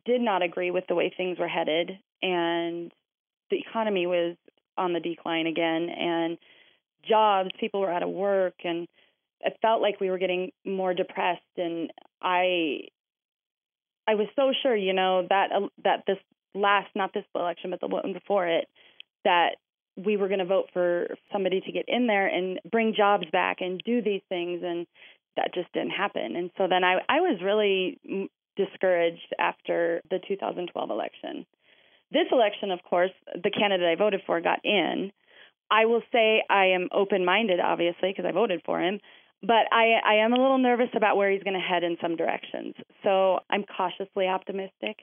did 0.07 0.21
not 0.21 0.43
agree 0.43 0.71
with 0.71 0.85
the 0.89 0.95
way 0.95 1.13
things 1.15 1.39
were 1.39 1.49
headed, 1.49 1.91
and 2.23 2.93
the 3.51 3.59
economy 3.59 4.07
was 4.07 4.37
on 4.79 4.93
the 4.93 5.01
decline 5.01 5.47
again, 5.47 5.89
and 5.91 6.39
jobs, 7.07 7.51
people 7.61 7.81
were 7.81 7.93
out 7.93 8.03
of 8.03 8.09
work, 8.09 8.55
and 8.65 8.87
it 9.41 9.57
felt 9.61 9.83
like 9.83 10.01
we 10.01 10.11
were 10.11 10.19
getting 10.19 10.51
more 10.65 10.95
depressed, 10.95 11.43
and 11.57 11.93
I 12.23 12.89
I 14.07 14.15
was 14.15 14.29
so 14.35 14.53
sure, 14.63 14.75
you 14.75 14.93
know, 14.93 15.27
that 15.29 15.53
uh, 15.53 15.69
that 15.85 16.05
this 16.07 16.19
last, 16.55 16.89
not 16.95 17.13
this 17.13 17.25
election, 17.35 17.71
but 17.71 17.81
the 17.81 17.87
one 17.87 18.13
before 18.13 18.47
it, 18.47 18.67
that 19.25 19.57
we 19.97 20.17
were 20.17 20.29
going 20.29 20.39
to 20.39 20.47
vote 20.47 20.69
for 20.73 21.09
somebody 21.33 21.61
to 21.61 21.73
get 21.73 21.85
in 21.87 22.07
there 22.07 22.27
and 22.27 22.61
bring 22.71 22.95
jobs 22.97 23.27
back 23.31 23.59
and 23.61 23.83
do 23.85 24.03
these 24.03 24.23
things, 24.29 24.63
and 24.65 24.87
that 25.37 25.55
just 25.55 25.73
didn't 25.73 25.91
happen. 25.91 26.37
And 26.37 26.51
so 26.57 26.67
then 26.69 26.85
I, 26.85 26.99
I 27.09 27.21
was 27.21 27.41
really 27.43 27.99
discouraged 28.57 29.35
after 29.39 30.03
the 30.11 30.19
2012 30.27 30.91
election. 30.91 31.47
This 32.11 32.27
election, 32.31 32.71
of 32.71 32.83
course, 32.83 33.11
the 33.35 33.51
candidate 33.51 33.87
I 33.87 33.97
voted 33.97 34.21
for 34.27 34.41
got 34.41 34.61
in. 34.65 35.13
I 35.71 35.87
will 35.87 36.03
say 36.13 36.43
I 36.51 36.67
am 36.67 36.89
open 36.93 37.25
minded, 37.25 37.61
obviously, 37.61 38.11
because 38.11 38.27
I 38.27 38.33
voted 38.33 38.61
for 38.67 38.81
him, 38.81 39.01
but 39.41 39.67
I, 39.73 39.99
I 40.05 40.15
am 40.25 40.33
a 40.33 40.37
little 40.37 40.59
nervous 40.59 40.91
about 40.95 41.17
where 41.17 41.31
he's 41.31 41.43
going 41.43 41.59
to 41.59 41.61
head 41.61 41.83
in 41.83 41.97
some 42.01 42.17
directions. 42.17 42.75
So 43.03 43.41
I'm 43.49 43.65
cautiously 43.65 44.27
optimistic, 44.27 44.99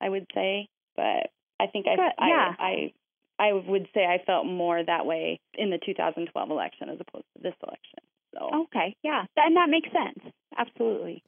I 0.00 0.08
would 0.08 0.26
say. 0.34 0.68
But 0.96 1.30
I 1.60 1.66
think 1.72 1.86
I, 1.86 1.94
yeah. 2.26 2.52
I, 2.58 2.64
I 2.64 2.92
I 3.38 3.52
would 3.52 3.88
say 3.94 4.04
I 4.04 4.22
felt 4.24 4.46
more 4.46 4.82
that 4.84 5.06
way 5.06 5.40
in 5.54 5.70
the 5.70 5.78
2012 5.84 6.50
election 6.50 6.88
as 6.88 6.98
opposed 7.00 7.26
to 7.36 7.42
this 7.42 7.54
election. 7.62 8.00
So 8.34 8.64
okay, 8.64 8.96
yeah, 9.02 9.24
and 9.36 9.56
that 9.56 9.68
makes 9.70 9.88
sense. 9.88 10.34
Absolutely. 10.56 11.22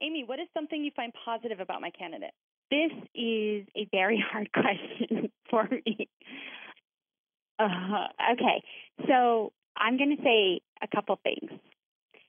Amy, 0.00 0.24
what 0.24 0.38
is 0.38 0.46
something 0.54 0.82
you 0.82 0.90
find 0.94 1.12
positive 1.24 1.60
about 1.60 1.80
my 1.80 1.90
candidate? 1.90 2.32
This 2.70 2.92
is 3.14 3.66
a 3.76 3.88
very 3.90 4.22
hard 4.32 4.50
question 4.52 5.30
for 5.50 5.68
me. 5.70 6.08
Uh, 7.58 8.08
okay, 8.32 8.62
so 9.08 9.52
I'm 9.76 9.96
going 9.96 10.16
to 10.16 10.22
say 10.22 10.60
a 10.82 10.88
couple 10.94 11.18
things. 11.22 11.50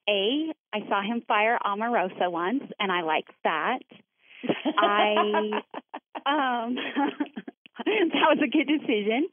A, 0.10 0.54
I 0.74 0.80
saw 0.88 1.02
him 1.02 1.22
fire 1.28 1.60
Omarosa 1.66 2.32
once, 2.32 2.64
and 2.80 2.92
I 2.92 3.02
liked 3.02 3.34
that. 3.44 3.80
I 4.78 5.62
um, 6.26 6.78
that 8.14 8.38
was 8.38 8.40
a 8.44 8.50
good 8.50 8.68
decision. 8.68 9.28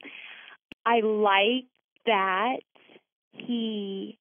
I 0.86 1.00
like 1.00 1.66
that 2.06 2.56
he 3.32 4.18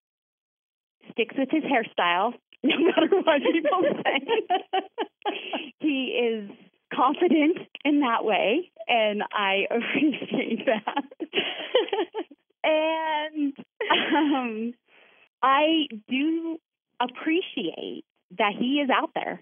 sticks 1.11 1.35
with 1.37 1.49
his 1.51 1.63
hairstyle 1.63 2.33
no 2.63 2.77
matter 2.77 3.09
what 3.11 3.41
people 3.51 3.83
say. 4.03 4.81
he 5.79 6.05
is 6.05 6.49
confident 6.93 7.57
in 7.83 7.99
that 7.99 8.23
way, 8.23 8.71
and 8.87 9.21
I 9.33 9.65
appreciate 9.69 10.65
that. 10.65 11.03
and 12.63 13.53
um, 14.25 14.73
I 15.41 15.87
do 16.07 16.57
appreciate 17.01 18.05
that 18.37 18.53
he 18.57 18.79
is 18.79 18.89
out 18.89 19.11
there. 19.13 19.41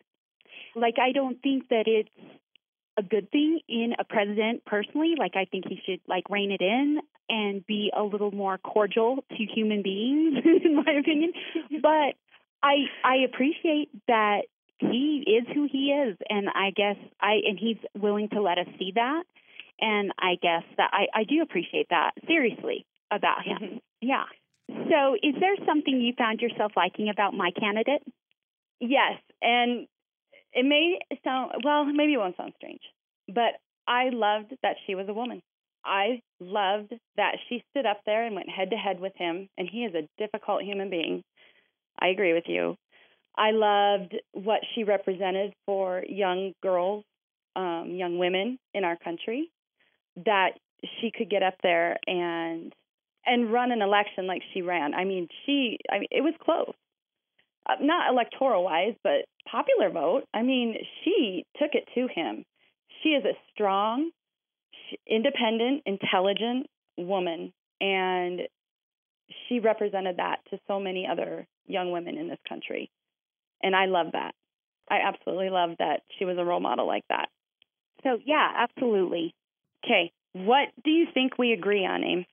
Like, 0.76 0.95
I 1.00 1.12
don't 1.12 1.39
think 1.41 1.67
that 1.69 1.84
it's 1.86 2.10
a 2.97 3.04
good 3.04 3.32
thing 3.32 3.60
in 3.67 3.93
a 3.99 4.04
president 4.04 4.65
personally. 4.65 5.13
Like, 5.17 5.36
I 5.36 5.45
think 5.45 5.65
he 5.67 5.82
should 5.86 6.01
like 6.08 6.30
rein 6.30 6.51
it 6.51 6.62
in 6.62 6.99
and 7.30 7.65
be 7.65 7.91
a 7.97 8.04
little 8.04 8.32
more 8.32 8.58
cordial 8.58 9.23
to 9.30 9.45
human 9.56 9.82
beings, 9.82 10.39
in 10.65 10.75
my 10.75 10.91
opinion. 10.99 11.34
But 11.82 12.15
I 12.63 12.86
I 13.04 13.15
appreciate 13.25 13.89
that 14.08 14.41
he 14.80 15.23
is 15.27 15.47
who 15.54 15.67
he 15.71 15.91
is, 15.91 16.17
and 16.30 16.49
I 16.49 16.71
guess 16.75 16.97
I 17.19 17.39
and 17.47 17.58
he's 17.58 17.77
willing 17.97 18.30
to 18.30 18.41
let 18.41 18.58
us 18.58 18.67
see 18.77 18.91
that. 18.95 19.23
And 19.80 20.12
I 20.19 20.36
guess 20.41 20.63
that 20.77 20.91
I, 20.93 21.08
I 21.21 21.23
do 21.23 21.41
appreciate 21.41 21.88
that 21.89 22.12
seriously 22.27 22.86
about 23.10 23.43
him. 23.43 23.58
Mm-hmm. 23.58 23.77
Yeah. 24.01 24.25
So, 24.67 25.15
is 25.15 25.36
there 25.39 25.56
something 25.65 25.99
you 25.99 26.13
found 26.17 26.39
yourself 26.39 26.73
liking 26.75 27.10
about 27.10 27.34
my 27.34 27.51
candidate? 27.51 28.04
Yes, 28.80 29.19
and 29.41 29.88
it 30.54 30.66
may 30.66 31.00
sound 31.24 31.52
well, 31.64 31.86
maybe 31.86 32.14
it 32.14 32.18
won't 32.18 32.38
sound 32.38 32.54
strange, 32.58 32.82
but 33.28 33.60
I 33.88 34.10
loved 34.10 34.54
that 34.64 34.76
she 34.86 34.96
was 34.96 35.08
a 35.10 35.14
woman. 35.14 35.42
I 35.84 36.22
loved 36.40 36.94
that 37.18 37.38
she 37.50 37.64
stood 37.72 37.86
up 37.86 38.02
there 38.06 38.26
and 38.26 38.36
went 38.36 38.50
head 38.50 38.70
to 38.70 38.76
head 38.76 39.00
with 39.00 39.14
him, 39.16 39.50
and 39.58 39.68
he 39.70 39.86
is 39.86 39.96
a 39.96 40.08
difficult 40.18 40.64
human 40.64 40.90
being. 40.90 41.24
I 42.00 42.08
agree 42.10 42.34
with 42.34 42.46
you. 42.48 42.76
I 43.36 43.52
loved 43.52 44.16
what 44.34 44.60
she 44.74 44.84
represented 44.84 45.54
for 45.66 46.04
young 46.08 46.54
girls, 46.62 47.04
um, 47.56 47.92
young 47.96 48.18
women 48.18 48.60
in 48.74 48.84
our 48.84 48.98
country, 48.98 49.50
that 50.26 50.52
she 51.00 51.12
could 51.16 51.30
get 51.30 51.44
up 51.44 51.56
there 51.64 51.98
and 52.08 52.74
and 53.26 53.54
run 53.54 53.72
an 53.72 53.82
election 53.82 54.26
like 54.26 54.42
she 54.54 54.64
ran. 54.64 54.96
I 54.96 55.06
mean, 55.06 55.28
she, 55.46 55.78
I 55.92 56.00
mean, 56.00 56.08
it 56.10 56.22
was 56.22 56.34
close. 56.44 56.74
Uh, 57.72 57.84
not 57.84 58.12
electoral 58.12 58.64
wise, 58.64 58.96
but 59.04 59.26
popular 59.50 59.90
vote. 59.90 60.24
I 60.34 60.42
mean, 60.42 60.76
she 61.04 61.46
took 61.60 61.72
it 61.74 61.88
to 61.96 62.08
him. 62.14 62.44
She 63.02 63.10
is 63.10 63.24
a 63.26 63.38
strong, 63.54 64.12
independent, 65.08 65.84
intelligent 65.86 66.68
woman, 66.98 67.54
and 67.80 68.42
she 69.48 69.60
represented 69.60 70.18
that 70.18 70.38
to 70.50 70.60
so 70.68 70.80
many 70.80 71.08
other 71.10 71.48
young 71.68 71.92
women 71.92 72.18
in 72.18 72.28
this 72.28 72.40
country. 72.48 72.90
And 73.64 73.76
I 73.76 73.86
love 73.86 74.08
that. 74.14 74.34
I 74.90 75.00
absolutely 75.08 75.50
love 75.50 75.72
that 75.80 76.02
she 76.18 76.26
was 76.26 76.38
a 76.38 76.44
role 76.44 76.60
model 76.60 76.86
like 76.88 77.06
that. 77.10 77.30
So, 78.04 78.20
yeah, 78.26 78.48
absolutely. 78.58 79.34
Okay, 79.86 80.12
what 80.34 80.70
do 80.84 80.90
you 80.90 81.08
think 81.14 81.38
we 81.38 81.54
agree 81.54 81.86
on, 81.86 82.04
Aim? 82.04 82.26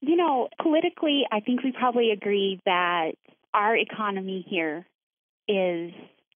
You 0.00 0.16
know, 0.16 0.48
politically, 0.62 1.22
I 1.30 1.40
think 1.40 1.62
we 1.64 1.72
probably 1.72 2.10
agree 2.12 2.60
that 2.66 3.12
our 3.54 3.76
economy 3.76 4.44
here 4.48 4.86
is 5.48 5.92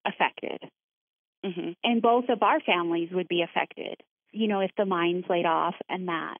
affected. 0.07 0.59
Mm-hmm. 1.44 1.70
And 1.83 2.03
both 2.03 2.25
of 2.29 2.42
our 2.42 2.61
families 2.61 3.11
would 3.12 3.29
be 3.29 3.42
affected, 3.42 4.01
you 4.31 4.48
know, 4.48 4.61
if 4.61 4.70
the 4.77 4.85
mine's 4.85 5.25
laid 5.29 5.46
off 5.46 5.75
and 5.88 6.09
that. 6.09 6.38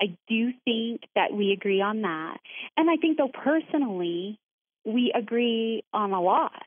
I 0.00 0.16
do 0.28 0.50
think 0.64 1.02
that 1.14 1.32
we 1.32 1.52
agree 1.52 1.80
on 1.80 2.02
that. 2.02 2.38
And 2.76 2.90
I 2.90 2.96
think, 2.96 3.18
though, 3.18 3.28
personally, 3.32 4.38
we 4.84 5.12
agree 5.16 5.84
on 5.92 6.12
a 6.12 6.20
lot. 6.20 6.62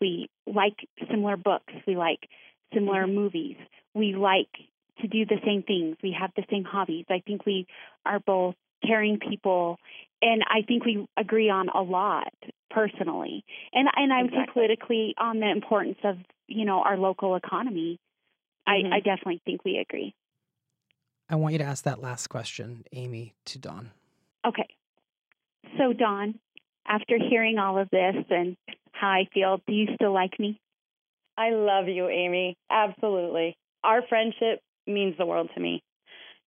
We 0.00 0.28
like 0.46 0.76
similar 1.10 1.36
books, 1.36 1.72
we 1.86 1.96
like 1.96 2.28
similar 2.74 3.04
mm-hmm. 3.04 3.14
movies, 3.14 3.56
we 3.94 4.14
like 4.14 4.50
to 5.00 5.06
do 5.06 5.24
the 5.26 5.38
same 5.44 5.62
things, 5.62 5.96
we 6.02 6.16
have 6.18 6.32
the 6.34 6.44
same 6.50 6.64
hobbies. 6.64 7.04
I 7.08 7.22
think 7.24 7.46
we 7.46 7.66
are 8.04 8.18
both 8.18 8.56
caring 8.84 9.18
people 9.18 9.78
and 10.22 10.42
I 10.48 10.62
think 10.62 10.84
we 10.84 11.06
agree 11.16 11.50
on 11.50 11.68
a 11.68 11.82
lot 11.82 12.32
personally. 12.74 13.44
And 13.72 13.88
and 13.94 14.12
I 14.12 14.22
would 14.22 14.32
exactly. 14.32 14.46
say 14.46 14.52
politically 14.52 15.14
on 15.18 15.40
the 15.40 15.50
importance 15.50 15.98
of, 16.04 16.16
you 16.46 16.64
know, 16.64 16.82
our 16.82 16.96
local 16.96 17.36
economy. 17.36 17.98
Mm-hmm. 18.68 18.92
I, 18.92 18.96
I 18.96 19.00
definitely 19.00 19.42
think 19.44 19.64
we 19.64 19.78
agree. 19.78 20.14
I 21.28 21.36
want 21.36 21.52
you 21.52 21.58
to 21.58 21.64
ask 21.64 21.84
that 21.84 22.00
last 22.00 22.28
question, 22.28 22.84
Amy, 22.92 23.34
to 23.46 23.58
Dawn. 23.58 23.90
Okay. 24.46 24.68
So 25.78 25.92
Dawn, 25.92 26.38
after 26.86 27.16
hearing 27.18 27.58
all 27.58 27.78
of 27.78 27.88
this 27.90 28.16
and 28.28 28.56
how 28.92 29.08
I 29.08 29.28
feel, 29.32 29.60
do 29.66 29.72
you 29.72 29.88
still 29.94 30.12
like 30.12 30.38
me? 30.38 30.60
I 31.36 31.50
love 31.50 31.88
you, 31.88 32.08
Amy. 32.08 32.56
Absolutely. 32.70 33.56
Our 33.82 34.02
friendship 34.08 34.60
means 34.86 35.16
the 35.18 35.26
world 35.26 35.48
to 35.54 35.60
me. 35.60 35.82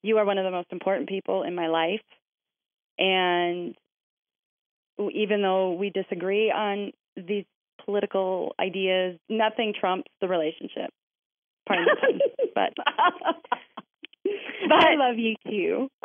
You 0.04 0.18
are 0.20 0.26
one 0.26 0.38
of 0.38 0.46
the 0.46 0.52
most 0.52 0.68
important 0.72 1.10
people 1.10 1.44
in 1.44 1.56
my 1.56 1.68
life. 1.68 2.02
And 2.98 3.76
even 5.14 5.42
though 5.42 5.74
we 5.74 5.90
disagree 5.90 6.52
on 6.52 6.92
these 7.16 7.46
political 7.84 8.54
ideas, 8.60 9.18
nothing 9.30 9.74
trumps 9.80 10.12
the 10.22 10.28
relationship. 10.28 10.92
Pardon 11.68 11.86
me, 12.04 12.22
but 12.54 12.74
but 14.26 14.86
I 14.86 14.96
love 14.96 15.18
you 15.18 15.36
too. 15.48 15.88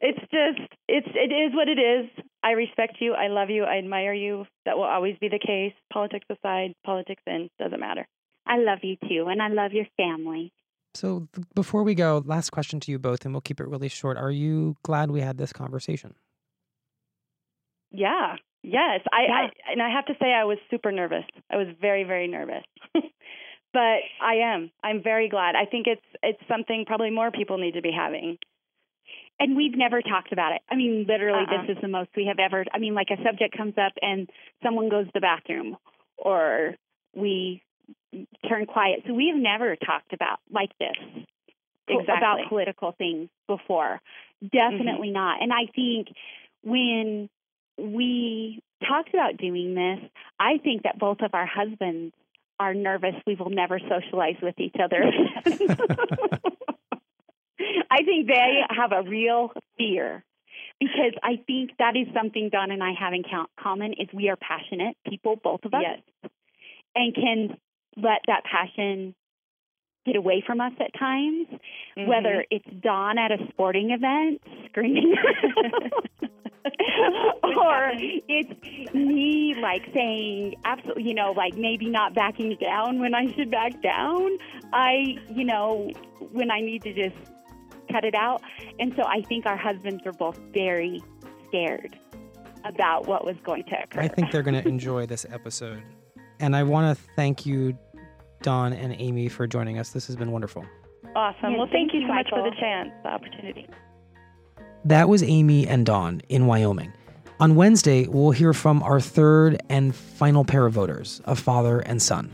it's 0.00 0.20
just 0.20 0.72
it's 0.88 1.08
it 1.14 1.32
is 1.32 1.54
what 1.54 1.68
it 1.68 1.78
is. 1.78 2.10
I 2.42 2.52
respect 2.52 2.96
you. 3.00 3.14
I 3.14 3.28
love 3.28 3.50
you. 3.50 3.64
I 3.64 3.78
admire 3.78 4.12
you. 4.12 4.46
That 4.66 4.76
will 4.76 4.84
always 4.84 5.16
be 5.20 5.28
the 5.28 5.38
case. 5.38 5.72
Politics 5.92 6.26
aside, 6.30 6.74
politics 6.84 7.22
in 7.26 7.48
doesn't 7.58 7.80
matter. 7.80 8.06
I 8.46 8.58
love 8.58 8.80
you 8.82 8.96
too, 9.08 9.26
and 9.28 9.40
I 9.40 9.48
love 9.48 9.72
your 9.72 9.86
family. 9.96 10.52
So 10.94 11.28
before 11.54 11.84
we 11.84 11.94
go, 11.94 12.22
last 12.26 12.50
question 12.50 12.80
to 12.80 12.90
you 12.90 12.98
both, 12.98 13.24
and 13.24 13.32
we'll 13.32 13.40
keep 13.40 13.60
it 13.60 13.68
really 13.68 13.88
short. 13.88 14.18
Are 14.18 14.30
you 14.30 14.76
glad 14.82 15.10
we 15.10 15.20
had 15.20 15.38
this 15.38 15.52
conversation? 15.52 16.14
Yeah. 17.92 18.36
Yes. 18.62 19.00
I, 19.12 19.22
yeah. 19.26 19.32
I 19.32 19.72
and 19.72 19.82
I 19.82 19.90
have 19.90 20.06
to 20.06 20.14
say 20.20 20.32
I 20.32 20.44
was 20.44 20.58
super 20.70 20.92
nervous. 20.92 21.24
I 21.50 21.56
was 21.56 21.68
very 21.80 22.04
very 22.04 22.28
nervous. 22.28 22.64
but 23.72 24.00
I 24.20 24.54
am. 24.54 24.70
I'm 24.82 25.02
very 25.02 25.28
glad. 25.28 25.54
I 25.54 25.66
think 25.66 25.86
it's 25.86 26.02
it's 26.22 26.42
something 26.48 26.84
probably 26.86 27.10
more 27.10 27.30
people 27.30 27.58
need 27.58 27.74
to 27.74 27.82
be 27.82 27.92
having. 27.96 28.38
And 29.40 29.56
we've 29.56 29.76
never 29.76 30.02
talked 30.02 30.32
about 30.32 30.52
it. 30.52 30.60
I 30.70 30.76
mean, 30.76 31.06
literally, 31.08 31.44
uh-uh. 31.50 31.66
this 31.66 31.76
is 31.76 31.82
the 31.82 31.88
most 31.88 32.10
we 32.16 32.26
have 32.26 32.38
ever. 32.38 32.64
I 32.72 32.78
mean, 32.78 32.94
like 32.94 33.08
a 33.10 33.20
subject 33.24 33.56
comes 33.56 33.74
up 33.76 33.92
and 34.00 34.28
someone 34.62 34.88
goes 34.88 35.06
to 35.06 35.10
the 35.14 35.20
bathroom, 35.20 35.76
or 36.16 36.74
we 37.14 37.62
turn 38.48 38.66
quiet. 38.66 39.00
So 39.06 39.14
we 39.14 39.32
have 39.32 39.40
never 39.40 39.74
talked 39.76 40.12
about 40.12 40.38
like 40.50 40.70
this 40.78 41.24
exactly. 41.88 42.14
about 42.16 42.48
political 42.48 42.92
things 42.92 43.28
before. 43.46 44.00
Definitely 44.42 45.08
mm-hmm. 45.08 45.14
not. 45.14 45.42
And 45.42 45.52
I 45.52 45.70
think 45.74 46.08
when 46.62 47.28
we 47.78 48.62
talked 48.86 49.14
about 49.14 49.36
doing 49.36 49.74
this, 49.74 49.98
I 50.38 50.58
think 50.58 50.82
that 50.82 50.98
both 50.98 51.20
of 51.20 51.34
our 51.34 51.46
husbands 51.46 52.14
are 52.58 52.74
nervous 52.74 53.14
we 53.26 53.34
will 53.34 53.50
never 53.50 53.80
socialize 53.80 54.36
with 54.40 54.58
each 54.58 54.76
other. 54.82 55.02
I 57.90 58.02
think 58.04 58.26
they 58.28 58.60
have 58.70 58.92
a 58.92 59.02
real 59.02 59.52
fear 59.76 60.24
because 60.78 61.12
I 61.22 61.40
think 61.46 61.70
that 61.78 61.96
is 61.96 62.06
something 62.14 62.50
Dawn 62.50 62.70
and 62.70 62.82
I 62.82 62.92
have 62.98 63.12
in 63.12 63.24
common 63.60 63.92
is 63.92 64.08
we 64.12 64.28
are 64.28 64.36
passionate 64.36 64.96
people, 65.08 65.36
both 65.36 65.64
of 65.64 65.74
us, 65.74 65.82
yes. 65.82 66.00
and 66.94 67.14
can 67.14 67.56
let 67.96 68.20
that 68.26 68.44
passion 68.44 69.14
get 70.06 70.16
away 70.16 70.42
from 70.44 70.60
us 70.60 70.72
at 70.80 70.92
times, 70.98 71.46
mm-hmm. 71.96 72.08
whether 72.08 72.44
it's 72.50 72.68
Dawn 72.80 73.18
at 73.18 73.30
a 73.30 73.38
sporting 73.50 73.90
event 73.90 74.40
screaming. 74.70 75.14
or 76.64 77.92
it's 78.28 78.94
me 78.94 79.54
like 79.60 79.82
saying 79.92 80.54
absolutely 80.64 81.02
you 81.02 81.14
know 81.14 81.32
like 81.36 81.56
maybe 81.56 81.88
not 81.88 82.14
backing 82.14 82.56
down 82.60 83.00
when 83.00 83.14
i 83.14 83.26
should 83.32 83.50
back 83.50 83.80
down 83.82 84.30
i 84.72 85.16
you 85.28 85.44
know 85.44 85.90
when 86.30 86.50
i 86.50 86.60
need 86.60 86.82
to 86.82 86.92
just 86.92 87.16
cut 87.90 88.04
it 88.04 88.14
out 88.14 88.40
and 88.78 88.92
so 88.96 89.02
i 89.04 89.20
think 89.22 89.44
our 89.46 89.56
husbands 89.56 90.02
were 90.04 90.12
both 90.12 90.38
very 90.52 91.02
scared 91.48 91.98
about 92.64 93.08
what 93.08 93.24
was 93.24 93.36
going 93.44 93.64
to 93.64 93.74
occur 93.82 94.00
i 94.00 94.06
think 94.06 94.30
they're 94.30 94.42
going 94.42 94.60
to 94.60 94.68
enjoy 94.68 95.04
this 95.04 95.26
episode 95.30 95.82
and 96.38 96.54
i 96.54 96.62
want 96.62 96.96
to 96.96 97.04
thank 97.16 97.44
you 97.44 97.76
Dawn 98.42 98.72
and 98.72 98.94
Amy 98.98 99.28
for 99.28 99.46
joining 99.46 99.78
us. 99.78 99.90
This 99.90 100.06
has 100.08 100.16
been 100.16 100.30
wonderful. 100.30 100.64
Awesome. 101.14 101.56
well, 101.56 101.68
thank, 101.70 101.90
thank 101.90 101.94
you 101.94 102.02
so 102.02 102.14
much 102.14 102.28
for 102.28 102.42
the 102.42 102.54
chance, 102.60 102.90
the 103.02 103.08
opportunity. 103.10 103.68
That 104.84 105.08
was 105.08 105.22
Amy 105.22 105.66
and 105.66 105.86
Dawn 105.86 106.22
in 106.28 106.46
Wyoming. 106.46 106.92
On 107.38 107.54
Wednesday, 107.54 108.08
we'll 108.08 108.32
hear 108.32 108.52
from 108.52 108.82
our 108.82 109.00
third 109.00 109.60
and 109.68 109.94
final 109.94 110.44
pair 110.44 110.66
of 110.66 110.72
voters, 110.72 111.20
a 111.24 111.36
father 111.36 111.78
and 111.80 112.02
son. 112.02 112.32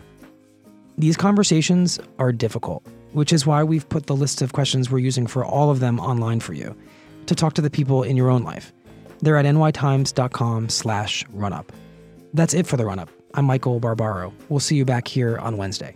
These 0.96 1.18
conversations 1.18 2.00
are 2.18 2.32
difficult, 2.32 2.86
which 3.12 3.34
is 3.34 3.46
why 3.46 3.62
we've 3.64 3.86
put 3.90 4.06
the 4.06 4.16
list 4.16 4.40
of 4.40 4.54
questions 4.54 4.90
we're 4.90 4.98
using 4.98 5.26
for 5.26 5.44
all 5.44 5.70
of 5.70 5.80
them 5.80 6.00
online 6.00 6.40
for 6.40 6.54
you 6.54 6.74
to 7.26 7.34
talk 7.34 7.52
to 7.52 7.60
the 7.60 7.68
people 7.68 8.02
in 8.02 8.16
your 8.16 8.30
own 8.30 8.44
life. 8.44 8.72
They're 9.20 9.36
at 9.36 9.44
nytimes.com 9.44 10.70
slash 10.70 11.24
runup. 11.26 11.68
That's 12.32 12.54
it 12.54 12.66
for 12.66 12.78
the 12.78 12.84
runup. 12.84 13.08
I'm 13.34 13.44
Michael 13.44 13.78
Barbaro. 13.78 14.32
We'll 14.48 14.60
see 14.60 14.76
you 14.76 14.86
back 14.86 15.06
here 15.06 15.36
on 15.38 15.58
Wednesday. 15.58 15.94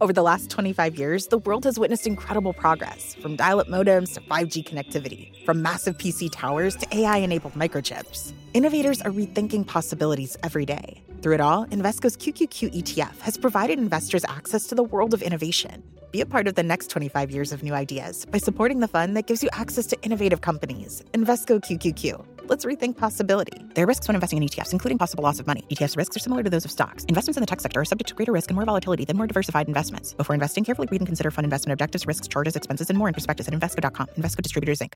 Over 0.00 0.12
the 0.12 0.22
last 0.22 0.50
25 0.50 0.98
years, 0.98 1.28
the 1.28 1.38
world 1.38 1.62
has 1.62 1.78
witnessed 1.78 2.04
incredible 2.04 2.52
progress 2.52 3.14
from 3.14 3.36
dial 3.36 3.60
up 3.60 3.68
modems 3.68 4.14
to 4.14 4.20
5G 4.22 4.68
connectivity, 4.68 5.44
from 5.46 5.62
massive 5.62 5.96
PC 5.98 6.30
towers 6.32 6.74
to 6.76 6.96
AI 6.96 7.18
enabled 7.18 7.54
microchips. 7.54 8.32
Innovators 8.54 9.00
are 9.02 9.12
rethinking 9.12 9.64
possibilities 9.64 10.36
every 10.42 10.66
day. 10.66 11.00
Through 11.22 11.34
it 11.34 11.40
all, 11.40 11.66
Invesco's 11.66 12.16
QQQ 12.16 12.74
ETF 12.82 13.20
has 13.20 13.36
provided 13.36 13.78
investors 13.78 14.24
access 14.28 14.66
to 14.66 14.74
the 14.74 14.82
world 14.82 15.14
of 15.14 15.22
innovation 15.22 15.84
be 16.14 16.20
a 16.20 16.26
part 16.26 16.46
of 16.46 16.54
the 16.54 16.62
next 16.62 16.90
25 16.90 17.32
years 17.32 17.50
of 17.50 17.64
new 17.64 17.74
ideas 17.74 18.24
by 18.26 18.38
supporting 18.38 18.78
the 18.78 18.86
fund 18.86 19.16
that 19.16 19.26
gives 19.26 19.42
you 19.42 19.48
access 19.52 19.84
to 19.84 20.00
innovative 20.02 20.42
companies. 20.42 21.02
Invesco 21.12 21.60
QQQ. 21.60 22.24
Let's 22.46 22.66
rethink 22.66 22.98
possibility. 22.98 23.52
There 23.74 23.84
are 23.84 23.86
risks 23.86 24.06
when 24.06 24.16
investing 24.16 24.42
in 24.42 24.48
ETFs, 24.48 24.72
including 24.72 24.98
possible 24.98 25.24
loss 25.24 25.40
of 25.40 25.46
money. 25.46 25.64
ETFs 25.70 25.96
risks 25.96 26.16
are 26.16 26.20
similar 26.20 26.42
to 26.42 26.50
those 26.50 26.66
of 26.66 26.70
stocks. 26.70 27.04
Investments 27.04 27.38
in 27.38 27.40
the 27.40 27.46
tech 27.46 27.60
sector 27.60 27.80
are 27.80 27.84
subject 27.86 28.08
to 28.08 28.14
greater 28.14 28.32
risk 28.32 28.50
and 28.50 28.56
more 28.56 28.66
volatility 28.66 29.06
than 29.06 29.16
more 29.16 29.26
diversified 29.26 29.66
investments. 29.66 30.12
Before 30.12 30.34
investing, 30.34 30.62
carefully 30.62 30.88
read 30.90 31.00
and 31.00 31.06
consider 31.06 31.30
fund 31.30 31.44
investment 31.44 31.72
objectives, 31.72 32.06
risks, 32.06 32.28
charges, 32.28 32.54
expenses, 32.54 32.90
and 32.90 32.98
more 32.98 33.08
in 33.08 33.14
prospectus 33.14 33.48
at 33.48 33.54
Invesco.com. 33.54 34.08
Invesco 34.18 34.42
Distributors, 34.42 34.80
Inc. 34.80 34.92